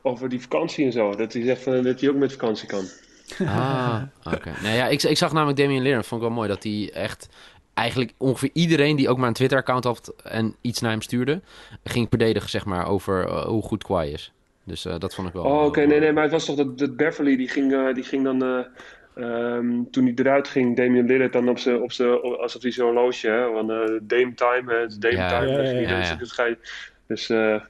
[0.03, 1.15] over die vakantie en zo.
[1.15, 2.85] Dat hij zegt van, dat hij ook met vakantie kan.
[3.47, 4.03] Ah,
[4.35, 4.51] oké.
[4.63, 6.07] Nee, ja, ik, ik zag namelijk Damian Lillard.
[6.07, 7.29] Vond ik wel mooi dat hij echt...
[7.75, 11.41] Eigenlijk ongeveer iedereen die ook maar een Twitter-account had en iets naar hem stuurde...
[11.85, 14.33] ging verdedigen, zeg maar, over eh, hoe goed Kawhi is.
[14.65, 15.45] Dus eh, dat vond ik wel...
[15.45, 18.03] Oh, oké, nee, nee, maar het was toch dat, dat Beverly, die ging, eh, die
[18.05, 18.65] ging dan, eh,
[19.25, 22.85] ehm, toen hij eruit ging, Damian Lillard dan op zijn, op zijn, alsof hij zo'n
[22.87, 25.51] horloge, hè, van eh, Dame Time, hè, het is Dame Ja, Time.
[25.51, 26.15] ja, Dus, ja, die- ja, dus- ja.
[26.17, 26.55] dus ga-
[27.07, 27.61] dus, eh,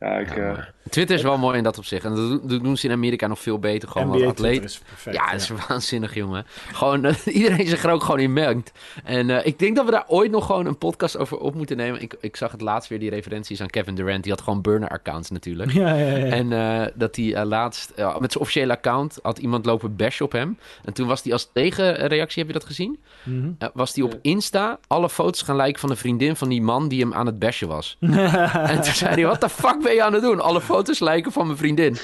[0.00, 0.58] ja, ik, eh.
[0.90, 2.04] Twitter is wel mooi in dat opzicht.
[2.04, 3.88] En dat doen- ze in Amerika nog veel beter.
[3.88, 4.50] Gewoon NBA als atleet.
[4.50, 5.16] Twitter is perfect.
[5.16, 6.46] Ja, dat is waanzinnig, jongen.
[6.72, 8.72] Gewoon, eh, iedereen zich er ook gewoon in mengt.
[9.04, 11.76] En eh, ik denk dat we daar ooit nog gewoon een podcast over op moeten
[11.76, 12.02] nemen.
[12.02, 14.22] Ik, ik zag het laatst weer, die referenties aan Kevin Durant.
[14.22, 15.72] Die had gewoon burner-accounts natuurlijk.
[15.72, 16.24] Ja, ja, ja.
[16.24, 20.58] En eh, dat hij laatst, met zijn officiële account, had iemand lopen bash op hem.
[20.84, 22.98] En toen was hij als tegenreactie, heb je dat gezien?
[23.22, 23.50] Mhm.
[23.74, 27.00] Was hij op Insta alle foto's gaan lijken van een vriendin van die man die
[27.00, 27.96] hem aan het bashen was.
[28.00, 30.40] en toen zei hij, wat de fuck ben je aan het doen?
[30.40, 31.96] Alle foto's lijken van mijn vriendin.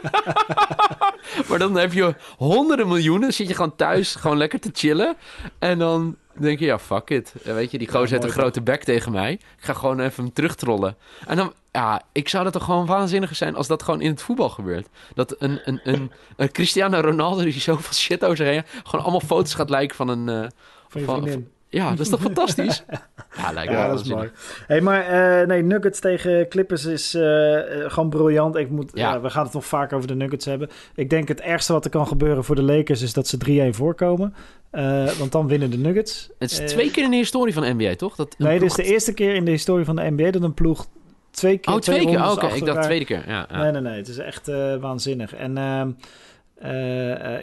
[1.48, 5.16] maar dan heb je honderden miljoenen, zit je gewoon thuis, gewoon lekker te chillen.
[5.58, 7.32] En dan denk je, ja, fuck it.
[7.44, 9.32] Eh, Weet je, die gozer heeft een grote bek tegen mij.
[9.32, 10.96] Ik ga gewoon even hem terugtrollen.
[11.26, 14.22] En dan, ja, ik zou dat toch gewoon waanzinniger zijn als dat gewoon in het
[14.22, 14.86] voetbal gebeurt.
[15.14, 19.20] Dat een, een, een, een Cristiano Ronaldo die zoveel shit over zich heen, gewoon allemaal
[19.20, 20.28] foto's gaat lijken van een...
[20.28, 20.48] eh,
[20.88, 21.46] Van je van-.
[21.70, 22.84] Ja, dat is toch fantastisch?
[23.36, 24.30] Ja, lijkt me Ja, dat is mooi.
[24.66, 25.02] Hey, maar
[25.40, 28.56] eh, nee, Nuggets tegen Clippers is eh, eh, gewoon briljant.
[28.56, 29.12] Ik moet, Ja.
[29.12, 30.68] ja, we gaan het nog vaak over de Nuggets hebben.
[30.94, 33.76] Ik denk het ergste wat er kan gebeuren voor de Lakers is dat ze 3-1
[33.76, 34.34] voorkomen.
[35.18, 36.30] Want dan winnen de Nuggets.
[36.38, 38.16] Het is twee keer in de historie van de NBA, toch?
[38.16, 40.54] Dat Nee, dit is de eerste keer in de historie van de NBA dat een
[40.54, 40.86] ploeg
[41.30, 41.74] twee keer.
[41.74, 42.18] Oh, twee keer?
[42.18, 43.24] Oh, Oké, ik dacht tweede keer.
[43.28, 43.62] Ja, ja.
[43.62, 43.96] Nee, nee, nee.
[43.96, 44.46] Het is echt
[44.80, 45.34] waanzinnig.
[45.34, 45.90] En ehm,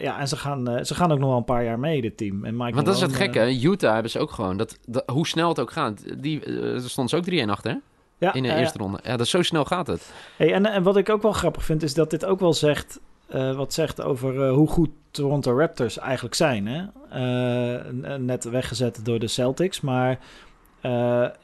[0.00, 2.44] ja, en ze gaan, ze gaan ook nog wel een paar jaar mee, dit team.
[2.44, 4.56] En Mike Want dat is het gekke, Utah hebben ze ook gewoon.
[4.56, 6.22] Dat, hoe snel het ook gaat.
[6.22, 7.76] Die, er stond ze ook 3 en achter, hè?
[8.18, 8.98] Ja, in de eerste ronde.
[9.02, 10.12] Ja, dat zo snel gaat het.
[10.36, 13.00] Hey, en, en wat ik ook wel grappig vind, is dat dit ook wel zegt...
[13.56, 16.66] wat zegt over hoe goed Toronto Raptors eigenlijk zijn.
[16.66, 16.82] Hè?
[18.18, 20.18] net weggezet door de Celtics, maar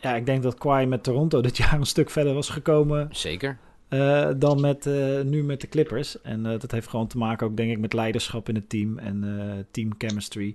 [0.00, 3.08] ja, ik denk dat Kawhi met Toronto dit jaar een stuk verder was gekomen.
[3.10, 3.58] Zeker.
[3.94, 6.22] Uh, dan met, uh, nu met de Clippers.
[6.22, 9.66] En dat heeft gewoon te maken ook, denk ik, met leiderschap in het team en
[9.70, 10.54] team chemistry.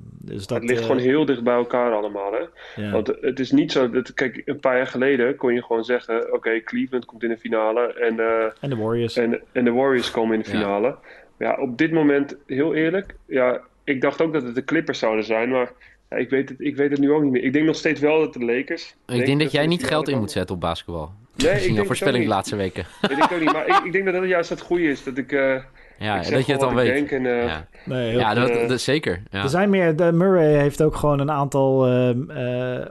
[0.00, 2.32] dus dat, het ligt gewoon heel dicht bij elkaar allemaal.
[2.32, 2.90] Hè?
[2.90, 6.32] Want het is niet zo dat, kijk, een paar jaar geleden kon je gewoon zeggen:
[6.32, 8.20] oké, Cleveland komt in de finale en,
[8.60, 9.16] en de Warriors.
[9.16, 10.86] En, en de Warriors komen in de finale.
[10.86, 10.98] Ja.
[11.38, 15.24] ja, op dit moment, heel eerlijk, ja, ik dacht ook dat het de Clippers zouden
[15.24, 15.72] zijn, maar
[16.08, 17.42] ik, weet het, ik weet het nu ook niet meer.
[17.42, 18.94] Ik denk nog steeds wel dat de Lakers...
[19.06, 21.12] Ik denk, dat, jij niet geld in moet zetten op basketbal.
[21.36, 22.86] Nee, ik denk voorspelling de laatste weken.
[23.00, 25.02] Weet ik ook niet, maar ik, ik denk dat dat juist het goede is.
[25.04, 25.32] Dat ik...
[25.32, 25.56] Uh,
[26.02, 27.10] ja, dat je het al weet.
[27.10, 29.22] En, uh, ja, nee, ja dat, dat, zeker.
[29.30, 29.42] Ja.
[29.42, 29.96] Er zijn meer.
[29.96, 32.16] De Murray heeft ook gewoon een aantal uh,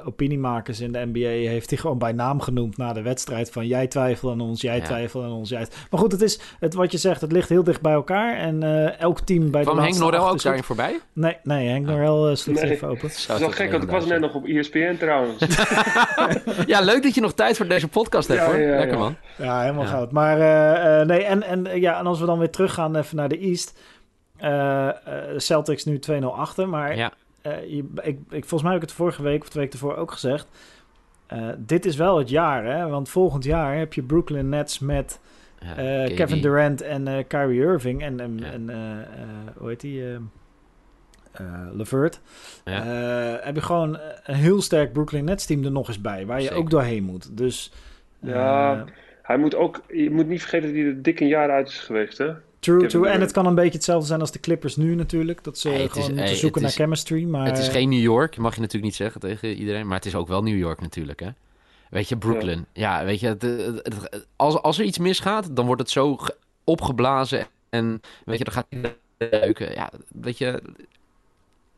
[0.05, 1.49] opiniemakers in de NBA.
[1.49, 3.51] Heeft hij gewoon bij naam genoemd na de wedstrijd.
[3.51, 4.83] Van jij twijfelt aan ons, jij ja.
[4.83, 5.49] twijfelt aan ons.
[5.49, 5.67] Jij...
[5.89, 7.21] Maar goed, het is het, wat je zegt.
[7.21, 8.37] Het ligt heel dicht bij elkaar.
[8.37, 8.63] En
[8.99, 10.99] elk team bij Kwam de Henk Norel ook daarin voorbij?
[11.13, 11.95] Nee, nee Henk oh.
[11.95, 12.71] Norel sloeg nee.
[12.71, 13.01] even open.
[13.01, 15.43] Dat is wel gek, want ik was net nog op ESPN trouwens.
[16.65, 18.57] ja, leuk dat je nog tijd voor deze podcast hebt hoor.
[18.57, 19.15] Lekker man.
[19.37, 20.11] Ja, helemaal goud.
[20.11, 20.37] Maar
[21.05, 23.79] nee, en, en, ja, en als we dan weer teruggaan even naar de East.
[24.41, 24.89] Uh,
[25.37, 26.69] Celtics nu 2-0 achter.
[26.69, 27.13] Maar ja.
[27.43, 29.95] uh, je, ik, ik, volgens mij heb ik het vorige week of twee weken ervoor
[29.95, 30.47] ook gezegd.
[31.57, 32.87] dit is wel het jaar, hè?
[32.87, 35.19] Want volgend jaar heb je Brooklyn Nets met
[35.59, 38.01] ja, Kevin Durant en Kyrie Irving.
[38.01, 38.51] En, en, ja.
[38.51, 38.69] en
[39.57, 40.03] hoe heet die?
[41.73, 42.19] Levert.
[42.65, 42.83] Ja.
[43.41, 46.25] heb je gewoon een heel sterk Brooklyn Nets team er nog eens bij.
[46.25, 46.57] Waar je Zeker.
[46.57, 47.37] ook doorheen moet.
[47.37, 47.71] Dus...
[48.21, 48.85] Ja,
[49.21, 49.81] hij moet ook...
[49.87, 52.33] Je moet niet vergeten dat hij er dik een jaar uit is geweest, hè?
[52.61, 53.07] True, true.
[53.07, 55.43] En het kan een beetje hetzelfde zijn als de Clippers nu natuurlijk.
[55.43, 57.23] Dat ze gewoon moeten zoeken naar chemistry.
[57.23, 57.45] Maar...
[57.45, 59.87] Het is geen New York, mag je natuurlijk niet zeggen tegen iedereen.
[59.87, 61.29] Maar het is ook wel New York natuurlijk, hè.
[61.89, 62.65] Weet je, Brooklyn.
[62.73, 63.37] Ja, weet je,
[64.35, 66.17] als, als er iets misgaat, dan wordt het zo
[66.63, 67.47] opgeblazen.
[67.69, 68.97] En weet je, dan gaat het
[69.31, 69.73] leuken.
[69.73, 70.61] Ja, weet je...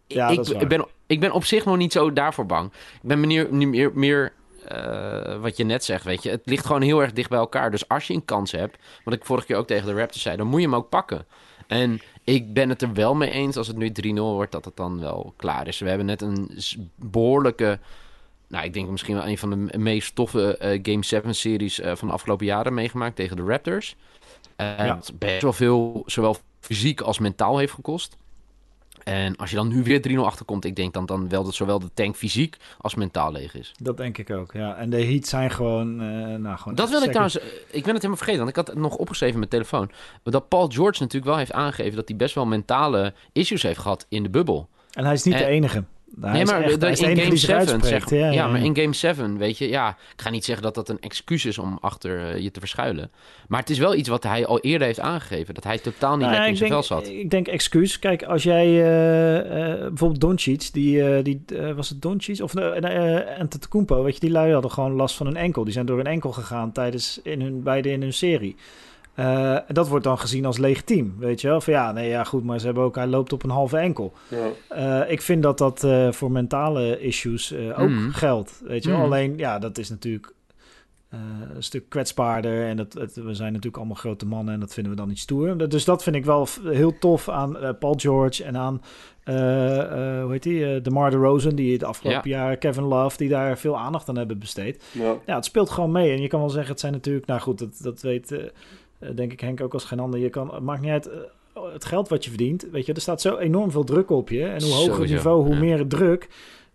[0.07, 2.71] Ja, ik, ik, ben, ik ben op zich nog niet zo daarvoor bang.
[2.73, 4.33] Ik ben meer, meer, meer
[4.71, 6.29] uh, wat je net zegt, weet je.
[6.29, 7.71] Het ligt gewoon heel erg dicht bij elkaar.
[7.71, 10.37] Dus als je een kans hebt, wat ik vorige keer ook tegen de Raptors zei,
[10.37, 11.25] dan moet je hem ook pakken.
[11.67, 14.75] En ik ben het er wel mee eens als het nu 3-0 wordt, dat het
[14.75, 15.79] dan wel klaar is.
[15.79, 16.59] We hebben net een
[16.95, 17.79] behoorlijke,
[18.47, 21.95] nou ik denk misschien wel een van de meest toffe uh, Game 7 series uh,
[21.95, 23.95] van de afgelopen jaren meegemaakt tegen de Raptors.
[24.55, 24.99] En ja.
[25.13, 28.17] best wel veel, zowel fysiek als mentaal heeft gekost.
[29.03, 31.79] En als je dan nu weer 3-0 achterkomt, ik denk dan, dan wel dat zowel
[31.79, 33.71] de tank fysiek als mentaal leeg is.
[33.81, 34.75] Dat denk ik ook, ja.
[34.75, 36.01] En de Heat zijn gewoon...
[36.01, 37.39] Uh, nou, gewoon dat wil ik trouwens...
[37.39, 39.91] Eh, ik ben het helemaal vergeten, want ik had het nog opgeschreven met mijn telefoon.
[40.23, 44.05] Dat Paul George natuurlijk wel heeft aangegeven dat hij best wel mentale issues heeft gehad
[44.09, 44.69] in de bubbel.
[44.91, 45.83] En hij is niet de enige
[46.15, 49.89] nee, maar in Game 7 zeg, ja, ja, maar in Game 7, weet je, ja,
[49.89, 53.11] ik ga niet zeggen dat dat een excuus is om achter uh, je te verschuilen.
[53.47, 56.19] Maar het is wel iets wat hij al eerder heeft aangegeven, dat hij totaal niet
[56.19, 57.07] nou, lekker in zijn vel zat.
[57.07, 57.99] Ik denk excuus.
[57.99, 61.41] Kijk, als jij uh, uh, bijvoorbeeld Doncic, die, die
[61.75, 65.37] was het Doncic of uh, Antetokounmpo, weet je, die lui hadden gewoon last van een
[65.37, 65.63] enkel.
[65.63, 68.55] Die zijn door een enkel gegaan tijdens in hun beide in hun serie.
[69.19, 71.61] Uh, dat wordt dan gezien als legitiem, weet je wel?
[71.61, 74.13] Van ja, nee, ja, goed, maar ze hebben ook, hij loopt op een halve enkel.
[74.27, 75.01] Ja.
[75.03, 78.11] Uh, ik vind dat dat uh, voor mentale issues ook mm.
[78.11, 78.97] geldt, weet je wel?
[78.99, 79.05] Mm.
[79.05, 80.33] Alleen, ja, dat is natuurlijk
[81.55, 84.91] een stuk kwetsbaarder en dat, het, we zijn natuurlijk allemaal grote mannen en dat vinden
[84.91, 85.69] we dan niet stoer.
[85.69, 88.81] Dus dat vind ik wel heel tof aan Paul George en aan,
[89.25, 92.37] hoe heet die, DeMar DeRozan, die het afgelopen ja.
[92.37, 94.83] jaar, Kevin Love, die daar veel aandacht aan hebben besteed.
[94.91, 95.15] Ja.
[95.25, 97.59] ja, het speelt gewoon mee en je kan wel zeggen, het zijn natuurlijk, nou goed,
[97.59, 98.43] dat, dat weet eh,
[99.15, 100.19] denk ik Henk ook als geen ander.
[100.19, 101.17] Je kan, het maakt niet uit eh,
[101.73, 102.67] het geld wat je verdient.
[102.71, 104.45] Weet je, er staat zo enorm veel druk op je.
[104.45, 106.27] En hoe hoger het niveau, hoe meer druk.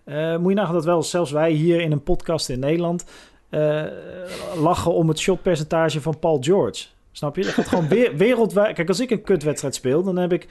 [0.05, 3.05] Uh, moet je nagaan dat wel, zelfs wij hier in een podcast in Nederland
[3.51, 3.85] uh,
[4.57, 6.87] lachen om het shotpercentage van Paul George.
[7.13, 7.43] Snap je?
[7.43, 8.75] Dat gaat gewoon weer, wereldwijd.
[8.75, 10.47] Kijk, als ik een kutwedstrijd speel, dan heb ik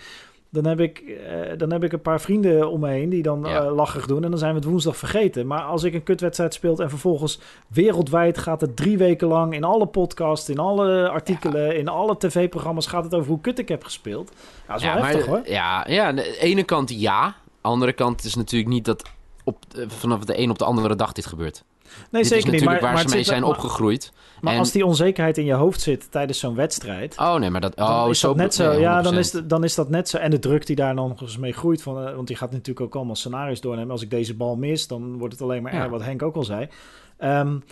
[0.50, 3.44] dan heb, ik, uh, dan heb ik een paar vrienden om me heen die dan
[3.44, 3.64] ja.
[3.64, 4.24] uh, lachig doen.
[4.24, 5.48] En dan zijn we het woensdag vergeten.
[5.48, 9.64] Maar als ik een kutwedstrijd speel en vervolgens wereldwijd gaat het drie weken lang in
[9.64, 13.84] alle podcasts, in alle artikelen, in alle tv-programma's gaat het over hoe kut ik heb
[13.84, 14.32] gespeeld.
[14.68, 15.42] Ja, dat is wel heftig hoor.
[15.46, 17.36] Ja, ja, aan de ene kant ja.
[17.62, 19.04] andere kant is natuurlijk niet dat
[19.44, 19.58] op,
[19.88, 21.64] vanaf de een op de andere dag dit gebeurt.
[22.12, 22.64] Nee, dit zeker niet.
[22.64, 24.12] Maar, waar ze mee zijn opgegroeid.
[24.42, 27.18] Maar als die onzekerheid in je hoofd zit tijdens zo'n wedstrijd.
[27.18, 27.76] Oh nee, maar dat.
[27.76, 28.72] Oh, is zo, dat net zo.
[28.72, 30.18] ja, dan is, dan is dat net zo.
[30.18, 31.82] En de druk die daar nog eens mee groeit.
[31.82, 33.92] Van, uh, want die gaat natuurlijk ook allemaal scenario's doornemen.
[33.92, 35.90] Als ik deze bal mis, dan wordt het alleen maar ja.
[35.90, 36.68] wat Henk ook al zei.
[37.20, 37.64] Um,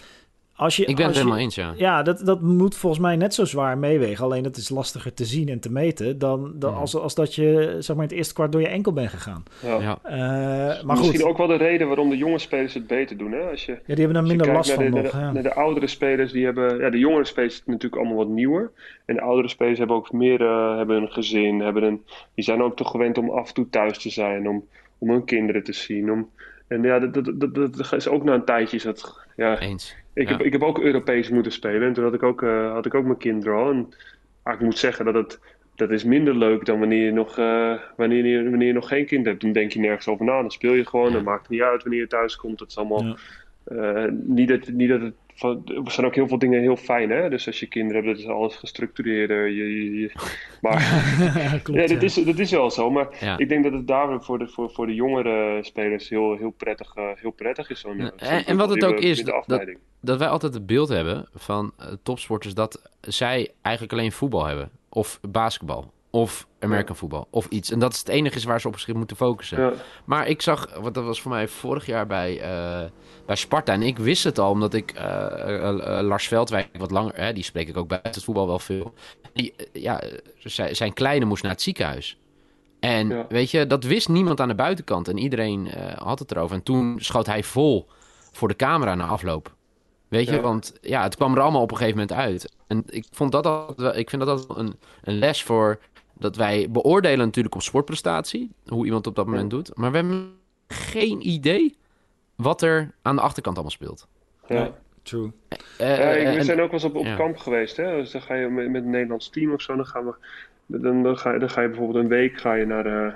[0.55, 1.73] als je, Ik ben als het je- helemaal eens, ja.
[1.77, 4.25] Ja, dat, dat moet volgens mij net zo zwaar meewegen.
[4.25, 6.77] Alleen dat is lastiger te zien en te meten dan, dan Ja.
[6.77, 9.43] als, als dat je zeg maar, in het eerste kwart door je enkel bent gegaan.
[9.63, 9.79] Ja.
[9.81, 9.97] Ja.
[10.03, 10.17] Eh,
[10.83, 13.31] maar Misschien goed, ook wel de reden waarom de jonge spelers het beter doen.
[13.31, 13.39] Hè?
[13.49, 15.11] Als je, ja, die hebben er je minder last van de, nog.
[15.11, 15.31] de, ja.
[15.31, 16.77] de oudere spelers, die hebben...
[16.77, 18.71] Ja, de jongere spelers zijn natuurlijk allemaal wat nieuwer.
[19.05, 20.41] En de oudere spelers hebben ook meer...
[20.41, 22.03] eh, hebben een gezin, hebben een,
[22.35, 24.49] die zijn ook toch gewend om af en toe thuis te zijn.
[24.49, 24.65] Om,
[24.97, 26.11] om hun kinderen te zien.
[26.11, 26.29] Om,
[26.67, 28.77] en ja, dat, dat, dat, dat is ook na een tijdje...
[28.77, 29.95] Is dat, ja, Eens.
[30.13, 31.87] ik, heb, ik heb ook Europees moeten spelen.
[31.87, 33.71] En toen had ik ook, eh, had ik ook mijn al.
[33.71, 33.93] En
[34.43, 35.39] ah, ik moet zeggen dat het...
[35.75, 39.05] Dat is minder leuk dan wanneer je, nog, eh, wanneer, je, wanneer je nog geen
[39.05, 39.41] kind hebt.
[39.41, 40.41] Dan denk je nergens over na.
[40.41, 41.11] Dan speel je gewoon.
[41.11, 42.59] Dan maakt het niet uit wanneer je thuis komt.
[42.59, 43.03] Het is allemaal...
[43.03, 43.15] Ja.
[44.03, 45.13] eh, niet, dat, niet dat het...
[45.37, 47.29] Van, er zijn ook heel veel dingen heel fijn, hè?
[47.29, 49.47] Dus als je kinderen hebt, dat is alles gestructureerder.
[49.47, 50.11] Je, je, je-
[50.61, 50.77] maar
[51.63, 52.07] Klopt, ja, dat, ja.
[52.07, 52.89] is, dat is wel zo.
[52.91, 53.37] Maar Ja.
[53.37, 56.95] ik denk dat het daar voor de, voor, voor de jongere spelers heel, heel, prettig,
[56.95, 57.79] eh, heel prettig is.
[57.79, 59.65] Zo'n, Ja, zo'n en- en wat het ook is, dat-.
[60.01, 64.69] Dat wij altijd het beeld hebben van eh, topsporters dat zij eigenlijk alleen voetbal hebben.
[64.89, 65.91] Of basketbal.
[66.15, 67.27] Of American voetbal.
[67.29, 67.71] Of iets.
[67.71, 69.61] En dat is het enige waar ze op zich moeten focussen.
[69.61, 69.73] Ja.
[70.05, 72.89] Maar ik zag, want dat was voor mij vorig jaar bij, eh,
[73.25, 73.73] bij Sparta.
[73.73, 77.43] En ik wist het al, omdat ik eh, eh, Lars Veldwijk wat langer, hè, die
[77.43, 78.93] spreek ik ook buiten het voetbal wel veel.
[79.33, 80.01] Die, ja,
[80.71, 82.17] zijn, kleine moest naar het ziekenhuis.
[82.79, 83.25] En Ja.
[83.29, 85.07] weet je, dat wist niemand aan de buitenkant.
[85.07, 86.55] En iedereen had het erover.
[86.55, 87.87] En toen schoot hij vol
[88.31, 89.53] voor de camera na afloop.
[90.07, 90.41] Weet je, Ja.
[90.41, 92.53] want ja, het kwam er allemaal op een gegeven moment uit.
[92.67, 95.79] En ik, vond dat altijd, wel- ik vind dat altijd een, een les voor
[96.17, 99.75] dat wij beoordelen natuurlijk op sportprestatie, hoe iemand op dat moment doet.
[99.75, 100.33] Maar we hebben
[100.67, 101.77] geen idee
[102.35, 104.07] wat er aan de achterkant allemaal speelt.
[104.47, 104.59] Ja.
[104.61, 104.71] Nee.
[105.03, 105.31] True.
[105.77, 107.15] Eh, Ja, ik- we en- zijn ook wel eens op, op ja.
[107.15, 107.77] kamp geweest.
[107.77, 107.95] Hè?
[107.95, 109.75] Dus dan ga je met, met een Nederlands team of zo.
[109.75, 110.13] Dan, gaan we,
[110.65, 112.85] dan, dan, ga, je, dan ga je bijvoorbeeld een week ga je naar.
[112.85, 113.13] eh,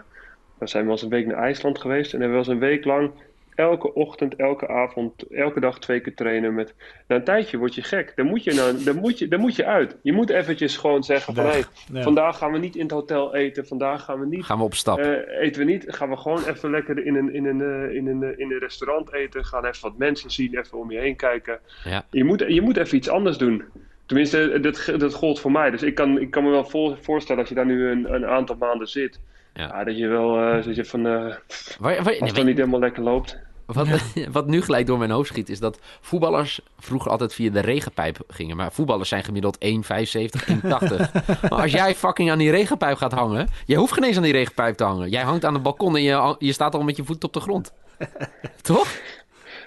[0.59, 2.13] dan zijn we wel eens een week naar IJsland geweest.
[2.13, 3.11] En hebben we wel eens een week lang.
[3.59, 6.53] Elke ochtend, elke avond, elke dag twee keer trainen.
[6.55, 6.73] Met,
[7.07, 8.11] na een tijdje word je gek.
[8.15, 9.95] Dan moet je, nou, dan moet je, dan moet je uit.
[10.01, 11.43] Je moet eventjes gewoon zeggen van...
[11.43, 11.53] Weg.
[11.53, 12.01] Hey, Ja.
[12.01, 13.67] vandaag gaan we niet in het hotel eten.
[13.67, 14.97] Vandaag gaan we niet gaan we op stap.
[14.99, 18.07] eh, eten we niet, gaan we gewoon even lekker in een, in, een, eh, in,
[18.07, 19.45] een, eh, in een restaurant eten.
[19.45, 21.59] Gaan even wat mensen zien, even om je heen kijken.
[21.83, 22.05] Ja.
[22.11, 23.63] Je, moet, je moet even iets anders doen.
[24.05, 25.69] Tenminste, dat, dat gold voor mij.
[25.71, 28.25] Dus ik kan, ik kan me wel voor- voorstellen als je daar nu een, een
[28.25, 29.19] aantal maanden zit.
[29.53, 29.63] Ja.
[29.67, 29.83] Ja.
[29.83, 31.35] dat je wel eh, dat je van, eh, Waar-
[31.79, 33.39] waar- als nee, het dan niet helemaal lekker loopt.
[33.73, 33.87] Wat,
[34.31, 38.17] wat nu gelijk door mijn hoofd schiet, is dat voetballers vroeger altijd via de regenpijp
[38.27, 38.57] gingen.
[38.57, 40.61] Maar voetballers zijn gemiddeld 1,75, 1,80.
[41.49, 44.31] maar als jij fucking aan die regenpijp gaat hangen, jij hoeft geen eens aan die
[44.31, 45.09] regenpijp te hangen.
[45.09, 47.39] Jij hangt aan het balkon en je, je staat al met je voet op de
[47.39, 47.73] grond.
[48.61, 48.87] Toch?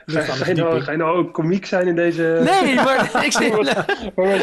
[0.07, 2.41] Ga, ga, je nou, ga je nou ook komiek zijn in deze...
[2.45, 3.53] Nee, maar ik zit...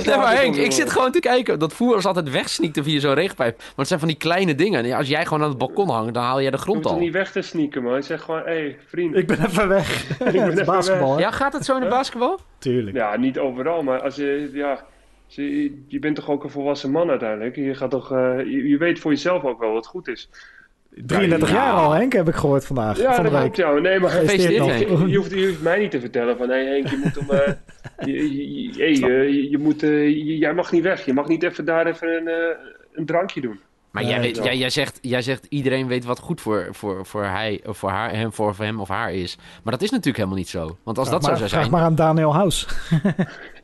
[0.05, 0.93] Nee, maar Henk, ik zit joh?
[0.93, 1.59] gewoon te kijken.
[1.59, 3.57] Dat voetballers altijd wegsneakten via zo'n regenpijp.
[3.57, 4.85] Maar het zijn van die kleine dingen.
[4.85, 6.89] En als jij gewoon aan het balkon hangt, dan haal jij de Je grond hoeft
[6.89, 7.05] er al.
[7.05, 7.95] niet weg te sneaken, man.
[7.95, 9.15] Je zegt gewoon, hé, hey, vriend.
[9.15, 10.07] Ik ben even weg.
[10.19, 11.19] Is even basketbal?
[11.19, 12.39] Ja, gaat het zo in de basketbal?
[12.57, 12.95] Tuurlijk.
[12.95, 14.71] Ja, niet overal, maar als je, ja,
[15.25, 17.55] als je, je bent toch ook een volwassen man uiteindelijk.
[17.55, 20.29] Je, gaat toch, eh, je, je weet voor jezelf ook wel wat goed is.
[21.05, 21.55] 33 Ja.
[21.55, 22.97] jaar al, Henk, heb ik gehoord vandaag.
[22.97, 23.71] Ja, van de dat klopt, ja.
[23.73, 24.69] Nee, maar Gefeliciteerd, nog.
[24.69, 24.79] Henk.
[24.89, 27.15] je, je hoeft, je hoeft mij niet te vertellen van, hé hey Henk, je moet
[27.27, 27.53] hem, eh,
[28.13, 28.91] je, je, je- hey,
[29.33, 31.05] je, je moet, eh, je- jij mag niet weg.
[31.05, 32.57] Je mag niet even daar even een, eh,
[32.93, 33.59] een drankje doen.
[33.91, 37.05] Maar Nee, jij, weet, jij, jij, zegt, jij zegt iedereen weet wat goed voor, voor,
[37.05, 39.37] voor, hij, of voor, haar, hem, voor hem of haar is.
[39.63, 40.77] Maar dat is natuurlijk helemaal niet zo.
[40.83, 41.71] Want als Vraag dat zo zou vraag zijn...
[41.71, 42.67] maar aan Daniel House.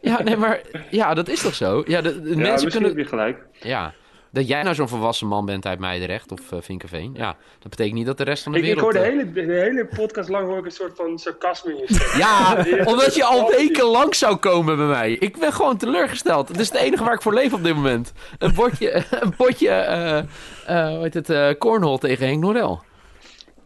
[0.01, 1.83] Ja, nee, maar, ja, dat is toch zo?
[1.87, 2.89] Ja, de, de Ja, mensen misschien kunnen...
[2.89, 3.37] heb je gelijk.
[3.59, 3.93] Ja,
[4.35, 7.09] dat jij nou zo'n volwassen man bent uit Meidrecht of uh.
[7.13, 8.93] Ja, dat betekent niet dat de rest van de Ik, ik wereld...
[8.93, 11.77] hoor de eh, hele, de hele podcast lang hoor ik een soort van sarcasme in
[11.77, 12.15] je.
[12.17, 15.11] Ja, omdat je al weken lang zou komen bij mij.
[15.11, 16.47] Ik ben gewoon teleurgesteld.
[16.47, 18.13] Het is het enige waar ik voor leef op dit moment.
[18.37, 20.23] Een bordje, een potje, eh
[20.65, 22.81] hoe heet het, eh cornhole tegen Henk Norel.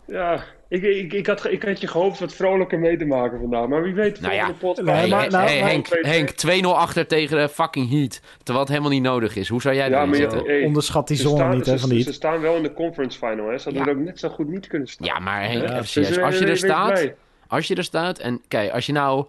[0.06, 3.68] Ja, ik, ik, ik, had, ik had je gehoopt wat vrolijker mee te maken vandaag.
[3.68, 4.98] Maar wie weet, Nou ja, volgende podcast.
[5.00, 6.30] Hey, maar- nou, hey, maar- Henk, Henk
[6.64, 8.22] 2-0 achter tegen de fucking Heat.
[8.38, 9.48] Terwijl het helemaal niet nodig is.
[9.50, 10.46] Hoe zou jij Ja, je- zitten?
[10.46, 12.74] hey, Onderschat die zone staan- niet, hè, ze- van die Ze staan wel in de
[12.74, 13.58] conference final, hè.
[13.58, 13.90] Ze hadden Ja.
[13.92, 15.08] er ook net zo goed niet kunnen staan.
[15.08, 17.16] Ja, maar Henk, Ja, dus, eh, Als je er staat, blij.
[17.48, 19.26] als je er staat en kijk, als je nou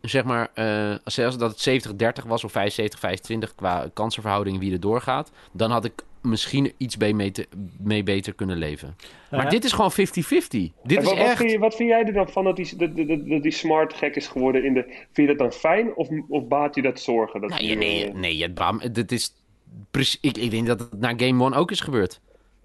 [0.00, 5.30] zeg maar, eh zelfs dat het 70-30 was of 75-25 qua kansenverhouding wie er doorgaat,
[5.52, 5.92] dan had ik
[6.22, 7.48] misschien iets mee, mee, te-
[7.78, 8.96] mee beter kunnen leven.
[9.30, 9.50] Maar Ja.
[9.50, 9.94] dit is gewoon 50-50.
[10.82, 11.36] Dit is wat, wat, echt.
[11.36, 13.94] vind je, wat vind jij er dan van dat die, dat, dat, dat die smart
[13.94, 14.64] gek is geworden?
[14.64, 17.40] In de, vind je dat dan fijn of, of baat je dat zorgen?
[17.40, 19.34] Dat Nee, die, nee, nee, het bam, dit is.
[20.20, 22.20] Ik, ik denk dat het na Game One ook is gebeurd.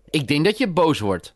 [0.09, 1.35] Ik denk dat je boos wordt.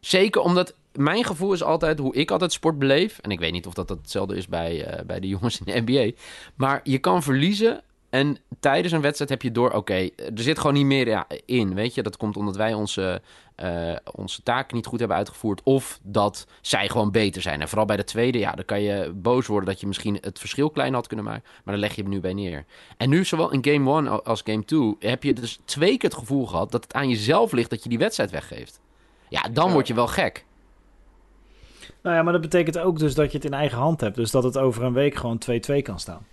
[0.00, 3.18] Zeker omdat mijn gevoel is altijd hoe ik altijd sport beleef.
[3.18, 5.92] En ik weet niet of dat hetzelfde is bij, eh, bij de jongens in de
[5.92, 6.10] NBA.
[6.54, 10.72] Maar je kan verliezen En tijdens een wedstrijd heb je door, oké, er zit gewoon
[10.74, 12.02] niet meer ja, in, weet je.
[12.02, 13.20] Dat komt omdat wij onze,
[13.56, 15.62] uh, onze taken niet goed hebben uitgevoerd.
[15.62, 17.60] Of dat zij gewoon beter zijn.
[17.60, 20.38] En vooral bij de tweede, ja, dan kan je boos worden dat je misschien het
[20.38, 21.44] verschil klein had kunnen maken.
[21.64, 22.64] Maar dan leg je hem nu bij neer.
[22.96, 26.18] En nu, zowel in game 1 als game 2, heb je dus twee keer het
[26.18, 28.80] gevoel gehad dat het aan jezelf ligt dat je die wedstrijd weggeeft.
[29.28, 30.44] Ja, dan word je wel gek.
[32.02, 34.16] Nou ja, maar dat betekent ook dus dat je het in eigen hand hebt.
[34.16, 35.42] Dus dat het over een week gewoon
[35.78, 36.26] 2-2 kan staan.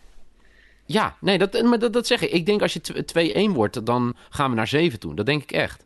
[0.86, 2.32] Ja, nee, dat, maar dat, dat zeg ik.
[2.32, 5.16] Ik denk als je 2-1 wordt, dan gaan we naar 7 toe.
[5.16, 5.86] Dat denk ik echt.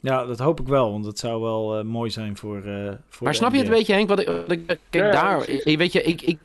[0.00, 2.66] Ja, dat hoop ik wel, want het zou wel uh, mooi zijn voor.
[2.66, 4.08] Uh, voor maar snap je het een beetje, Henk?
[4.08, 6.38] Wat ik, ik, kijk, ja, daar, ik, weet je, ik, ik,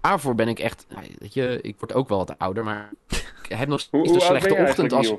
[0.00, 0.86] daarvoor ben ik echt.
[1.18, 2.90] Weet je, ik word ook wel wat ouder, maar
[3.42, 5.14] ik heb nog steeds een slechte ochtend als.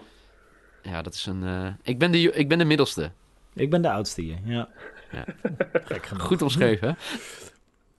[0.81, 1.43] Ja, dat is een.
[1.43, 3.11] Uh, ik, ben de, ik ben de middelste.
[3.53, 4.69] Ik ben de oudste hier, ja.
[5.11, 5.25] ja.
[5.83, 6.97] Gek Goed omschreven.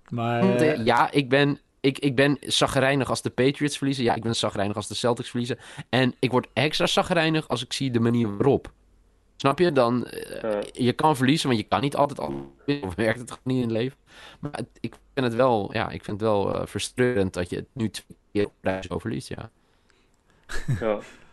[0.08, 0.64] Maar.
[0.84, 4.04] ja, ik ben ik, ik ben zagrijnig als de Patriots verliezen.
[4.04, 5.58] Ja, ik ben zagrijnig als de Celtics verliezen.
[5.88, 8.72] En ik word extra zagrijnig als ik zie de manier waarop.
[9.36, 9.72] Snap je?
[9.72, 10.06] Dan,
[10.44, 13.62] uh, je kan verliezen, want je kan niet altijd al Of werkt het niet in
[13.62, 13.98] het leven.
[14.40, 17.68] Maar ik vind het wel, ja, ik vind het wel uh, frustrerend dat je het
[17.72, 19.50] nu twee keer op zo verliest, ja.
[20.80, 20.98] Ja.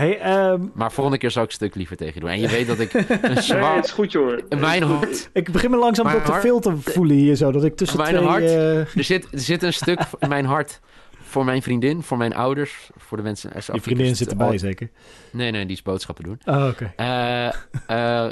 [0.00, 0.70] Hey, um...
[0.74, 2.28] Maar volgende keer zou ik een stuk liever tegen je doen.
[2.28, 3.60] En je weet dat ik een zwaar...
[3.60, 4.40] Nee, het is goed, joh.
[4.58, 5.30] Mijn hart...
[5.32, 7.52] Ik begin me langzaam op te veel te voelen hier zo.
[7.52, 8.26] Dat ik tussen mijn twee...
[8.26, 8.78] Hart, uh...
[8.78, 10.80] er, zit, er zit een stuk in mijn hart
[11.22, 13.50] voor mijn vriendin, voor mijn ouders, voor de mensen...
[13.72, 14.90] Je vriendin zit erbij, zeker?
[15.30, 16.40] Nee, nee, die is boodschappen doen.
[16.44, 16.92] Oh, oké.
[16.96, 17.52] Okay.
[17.88, 18.30] Uh,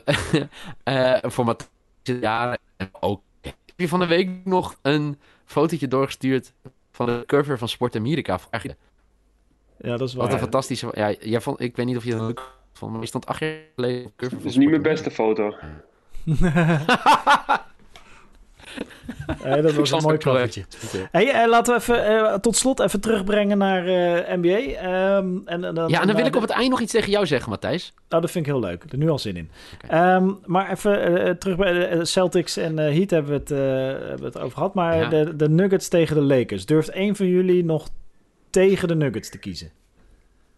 [0.85, 1.57] uh, voor mijn
[2.03, 2.59] jaren
[3.01, 3.23] ook.
[3.41, 6.53] Heb je van de week nog een fotootje doorgestuurd
[6.93, 8.39] van de cover van Sport Amerika?
[9.79, 10.25] Ja, dat is waar.
[10.25, 10.89] Wat een fantastische...
[10.93, 13.41] Ja, jij vond, ik weet niet of je dat leuk vond, maar je stond acht
[13.41, 14.37] jaar geleden op cover.
[14.37, 15.55] Het is niet mijn beste foto.
[19.63, 20.65] dat was een mooi klappertje.
[21.11, 25.17] Hey, uh, laten we even uh, tot slot even terugbrengen naar uh, NBA.
[25.17, 27.27] Um, en, en, ja, en dan wil ik op het eind nog iets tegen jou
[27.27, 27.93] zeggen, Matthijs.
[28.09, 28.85] Nou, dat vind ik heel leuk.
[28.89, 29.51] Er nu al zin in.
[29.85, 30.15] Okay.
[30.15, 33.49] Um, maar even terug bij de Celtics en Heat hebben we het,
[34.09, 34.75] hebben we het over gehad.
[34.75, 35.09] Maar ja.
[35.09, 36.67] de, de Nuggets tegen de Lakers.
[36.67, 37.89] Durft één van jullie nog
[38.59, 39.71] tegen de Nuggets te kiezen?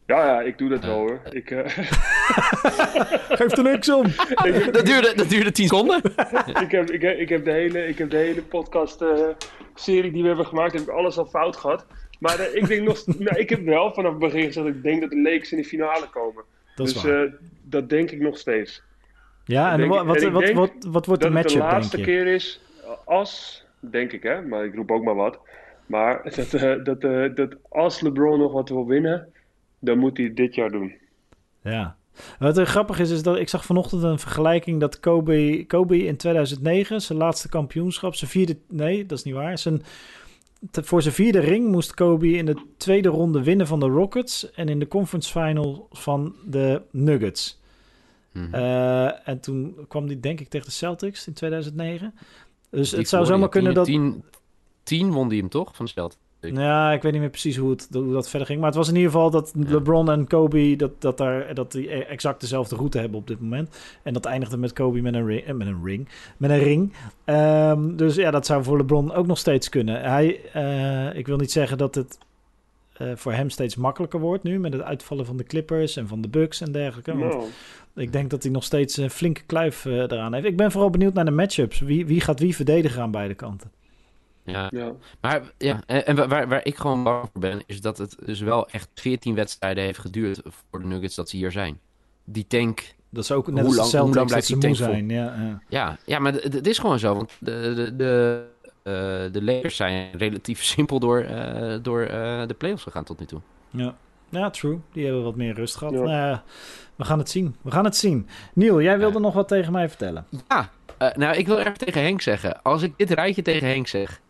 [0.06, 1.20] Ja, ja, ik doe dat wel hoor.
[1.30, 1.60] Ik, uh...
[3.38, 4.02] Geef er niks om.
[4.72, 6.02] dat, duurde, dat duurde tien seconden.
[6.64, 10.22] ik, heb, ik, heb, ik, heb de hele, ik heb de hele podcast-serie uh, die
[10.22, 11.86] we hebben gemaakt, heb ik alles al fout gehad.
[12.18, 15.00] Maar uh, ik denk nog, nou, ik heb wel vanaf het begin gezegd, ik denk
[15.00, 16.44] dat de Lakers in de finale komen.
[16.74, 17.06] Dat dus
[17.62, 18.82] dat denk ik nog steeds.
[19.44, 22.00] Ja, en, denk, wat, en wat, wat, wat, wordt de matchup, Dat het de laatste
[22.00, 22.60] keer is,
[23.04, 25.38] als, denk ik hè, maar ik roep ook maar wat.
[25.90, 26.22] Maar
[26.84, 29.28] dat, dat, dat als LeBron nog wat wil winnen
[29.78, 30.92] dan moet hij dit jaar doen.
[31.62, 31.96] Ja.
[32.38, 36.16] Wat er grappig is, is dat ik zag vanochtend een vergelijking dat Kobe, Kobe in
[36.16, 39.82] 2009, zijn laatste kampioenschap, zijn vierde, nee, dat is niet waar, zijn,
[40.70, 44.68] voor zijn vierde ring moest Kobe in de tweede ronde winnen van de Rockets en
[44.68, 47.60] in de conference final van de Nuggets.
[48.32, 48.54] Mm -hmm.
[48.54, 52.14] uh, en toen kwam hij denk ik tegen de Celtics in 2009.
[52.70, 53.84] Dus het zou zomaar kunnen dat...
[53.84, 54.24] 10
[54.98, 56.18] won hij hem toch van de Celtics?
[56.40, 58.58] Ja, ik weet niet meer precies hoe, het, hoe dat verder ging.
[58.58, 60.76] Maar het was in ieder geval dat LeBron en Kobe...
[60.76, 63.76] dat, dat, daar, dat die exact dezelfde route hebben op dit moment.
[64.02, 65.44] En dat eindigde met Kobe met een ring.
[65.44, 66.08] Eh, met een ring.
[66.36, 66.92] Met een ring.
[67.24, 70.00] Um, dus ja, dat zou voor LeBron ook nog steeds kunnen.
[70.00, 72.18] Hij, uh, ik wil niet zeggen dat het
[72.98, 74.58] uh, voor hem steeds makkelijker wordt nu...
[74.58, 77.16] met het uitvallen van de Clippers en van de Bucks en dergelijke.
[77.16, 77.46] Want no.
[77.96, 80.46] ik denk dat hij nog steeds een flinke kluif uh, eraan heeft.
[80.46, 81.80] Ik ben vooral benieuwd naar de matchups.
[81.80, 83.70] Wie, wie gaat wie verdedigen aan beide kanten?
[84.50, 84.68] Ja.
[84.70, 84.92] ja.
[85.20, 88.40] Maar ja, en, en waar, waar ik gewoon bang voor ben, is dat het dus
[88.40, 90.40] wel echt 14 wedstrijden heeft geduurd
[90.70, 91.78] voor de Nuggets dat ze hier zijn.
[92.24, 92.94] Die tank.
[93.10, 95.08] Dat is ook net hoe lang, hoe lang blijft die tank zijn?
[95.08, 95.62] Ja, ja.
[95.68, 97.14] ja, ja, maar het is gewoon zo.
[97.14, 98.44] Want de, de, de,
[98.84, 103.26] uh, de Lakers zijn relatief simpel door, uh, door uh, de playoffs gegaan tot nu
[103.26, 103.40] toe.
[103.70, 103.94] Ja.
[104.28, 104.80] Ja, true.
[104.92, 105.94] Die hebben wat meer rust gehad.
[105.94, 106.00] Ja.
[106.00, 106.38] Nou,
[106.96, 107.56] we gaan het zien.
[107.62, 108.28] We gaan het zien.
[108.52, 110.26] Niel, jij wilde nog wat tegen mij vertellen.
[110.48, 110.70] Ja,
[111.14, 112.62] nou, ik wil even tegen Henk zeggen.
[112.62, 114.20] Als ik dit rijtje tegen Henk zeg,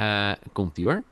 [0.00, 1.02] uh, komt die hoor.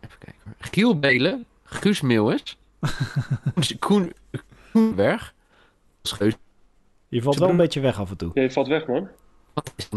[0.00, 0.54] Even kijken hoor.
[0.58, 2.58] Giel Belen, Guus Meeuwis,
[3.78, 4.12] Koen,
[4.72, 5.34] Koenberg,
[6.02, 6.36] Scheus.
[7.08, 8.30] Je valt wel een beetje weg af en toe.
[8.34, 9.08] Ja, je valt weg man.
[9.54, 9.88] Wat is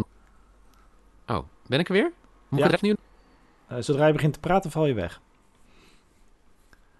[1.27, 2.11] Oh, ben ik er weer?
[2.49, 2.65] Moet ja.
[2.65, 2.95] ik het nu?
[3.71, 5.21] Uh, zodra je begint te praten, val je weg.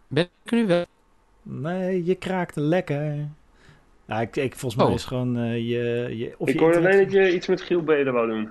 [0.07, 0.85] Ben ik er nu weg?
[1.41, 3.27] Nee, je kraakt lekker.
[4.05, 4.93] Ja, ik, ik, volgens mij oh.
[4.93, 6.35] is gewoon uh, je, je...
[6.37, 8.49] Of ik hoorde alleen dat je iets met Giel Belen wou doen.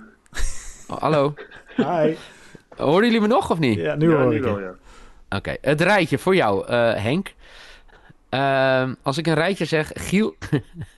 [0.92, 1.34] Oh, hallo.
[1.76, 2.14] Hi.
[2.76, 3.78] Horen jullie me nog of niet?
[3.78, 4.74] Ja, nu ja, hoor ik wel, ja.
[5.28, 7.34] Oké, het rijtje voor jou, uh, Henk.
[8.30, 10.34] Uh, als ik een rijtje zeg, Giel...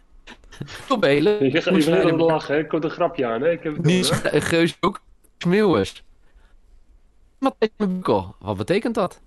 [0.87, 1.45] Giel Belen...
[1.45, 2.61] Je gaat even aan lachen, hè?
[2.61, 3.51] Er komt een grapje aan, hè?
[3.51, 4.07] Ik heb het Niet
[4.51, 5.01] Geus ook
[5.39, 6.05] Smeeuwers.
[7.39, 8.35] Matthijs van Bukkel.
[8.39, 9.21] Wat betekent dat?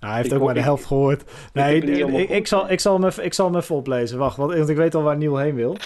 [0.00, 1.24] Nou, hij heeft Ik ook maar de helft gehoord.
[1.52, 3.74] Nee, niet ik, allemaal ik, ik zal, ik, zal hem even, ik zal hem even
[3.74, 4.18] oplezen.
[4.18, 5.76] Wacht, want, want ik weet al waar Niel heen wil.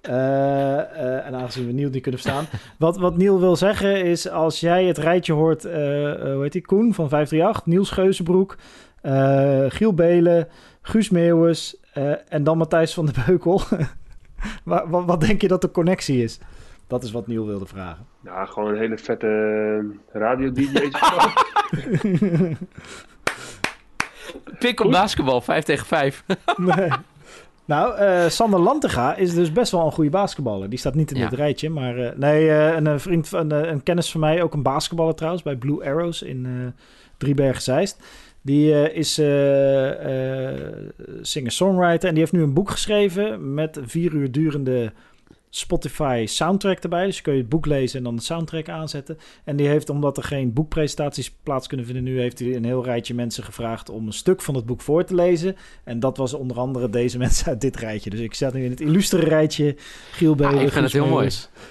[0.00, 2.44] Eh, eh, en aangezien we Niel niet kunnen verstaan.
[2.78, 5.64] wat, wat Niel wil zeggen is, als jij het rijtje hoort...
[5.64, 6.66] eh, hoe heet die?
[6.66, 8.56] Koen van 538, Niels Geuzenbroek...
[9.02, 10.48] eh, Giel Belen,
[10.82, 11.76] Guus Meeuwis...
[11.92, 13.62] eh, en dan Matthijs van de Beukel.
[14.64, 16.38] wat, wat, wat denk je dat de connectie is?
[16.86, 18.06] Dat is wat Niel wilde vragen.
[18.20, 19.26] Nou, gewoon een hele vette
[20.12, 20.90] eh, radio-dj.
[24.58, 26.24] Pik op basketbal, 5 tegen 5.
[26.56, 26.90] Nee.
[27.68, 30.68] Nou, eh, Sander Lantega is dus best wel een goede basketballer.
[30.68, 31.28] Die staat niet in Ja.
[31.28, 34.62] dit rijtje, maar eh, nee, eh, een, vriend van een kennis van mij, ook een
[34.62, 36.82] basketballer trouwens, bij Blue Arrows in eh
[37.16, 38.02] Driebergen-Zeist.
[38.42, 39.14] Die is
[41.22, 44.92] singer-songwriter en die heeft nu een boek geschreven met vier uur durende
[45.50, 47.04] Spotify soundtrack erbij.
[47.06, 49.18] Dus je kun je het boek lezen en dan de soundtrack aanzetten.
[49.44, 52.84] En die heeft, omdat er geen boekpresentaties plaats kunnen vinden nu, heeft hij een heel
[52.84, 55.56] rijtje mensen gevraagd om een stuk van het boek voor te lezen.
[55.84, 58.10] En dat was onder andere deze mensen uit dit rijtje.
[58.10, 59.76] Dus ik zat nu in het illustere rijtje
[60.12, 61.28] Giel Belen, ik vind het heel mooi.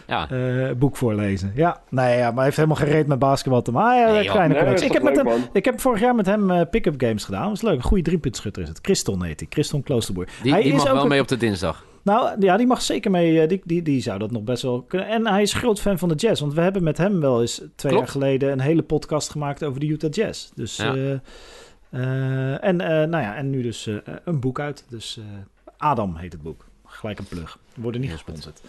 [0.08, 1.52] Ja, eh, boek voorlezen.
[1.56, 4.02] Ja, nee, ja, maar hij heeft helemaal geen reet met basketbal te maken.
[4.06, 4.82] Ah, ja, Nee, kleine Nee, is.
[4.82, 7.42] Ik heb, met hem, ik heb vorig jaar met hem eh, pick-up games gedaan.
[7.42, 7.76] Dat was leuk.
[7.76, 8.80] Een goede driepuntschutter is het.
[8.82, 9.48] Christon heet hij.
[9.52, 10.28] Christon Kloosterboer.
[10.44, 11.86] die, hij die is mag ook wel een- mee op de dinsdag.
[12.08, 13.42] Nou, ja, die mag zeker mee.
[13.42, 15.08] eh, Die, die, die zou dat nog best wel kunnen.
[15.08, 16.42] En hij is groot fan van de jazz.
[16.42, 17.98] Want we hebben met hem wel eens twee Klopt.
[17.98, 20.50] jaar geleden een hele podcast gemaakt over de Utah Jazz.
[20.56, 20.96] Dus, Ja.
[20.96, 21.12] eh,
[21.90, 22.76] eh, en,
[23.10, 23.90] nou ja, en nu dus
[24.26, 24.86] een boek uit.
[24.90, 25.20] Dus
[25.78, 26.66] Adam heet het boek.
[26.88, 27.58] Gelijk een plug.
[27.74, 28.62] We worden niet gesponsord.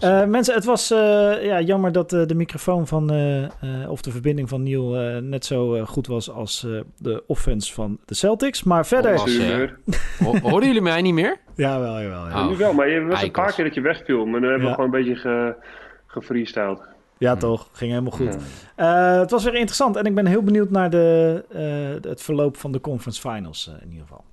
[0.00, 0.98] Eh, mensen, het was eh,
[1.44, 3.50] ja, jammer dat eh, de microfoon van, eh, eh,
[3.90, 7.98] of de verbinding van Neil eh, net zo goed was als eh, de offense van
[8.04, 8.62] de Celtics.
[8.62, 9.12] Maar verder...
[9.14, 9.78] Oh, was- Humeur.
[10.18, 11.36] Ho- Hoorden jullie mij niet meer?
[11.56, 12.28] Jawel, jawel.
[12.28, 12.50] Ja, Oh.
[12.50, 14.26] Nu wel, maar je was een paar keer dat je wegviel.
[14.26, 14.76] Maar nu hebben Ja.
[14.76, 15.54] we gewoon een beetje ge,
[16.06, 16.80] gefreestyled.
[17.18, 17.68] ja toch.
[17.72, 18.36] Ging helemaal goed.
[18.76, 19.12] Ja.
[19.14, 21.44] Eh, het was weer interessant en ik ben heel benieuwd naar de,
[22.02, 24.24] eh, het verloop van de conference finals in ieder geval.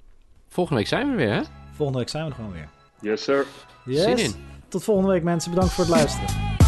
[0.49, 1.41] Volgende week zijn we weer, hè?
[1.71, 2.67] Volgende week zijn we er gewoon weer.
[3.01, 3.45] Yes, sir.
[3.85, 4.03] Yes.
[4.03, 4.33] Zin in.
[4.67, 5.51] Tot volgende week mensen.
[5.51, 6.58] Bedankt voor het luisteren.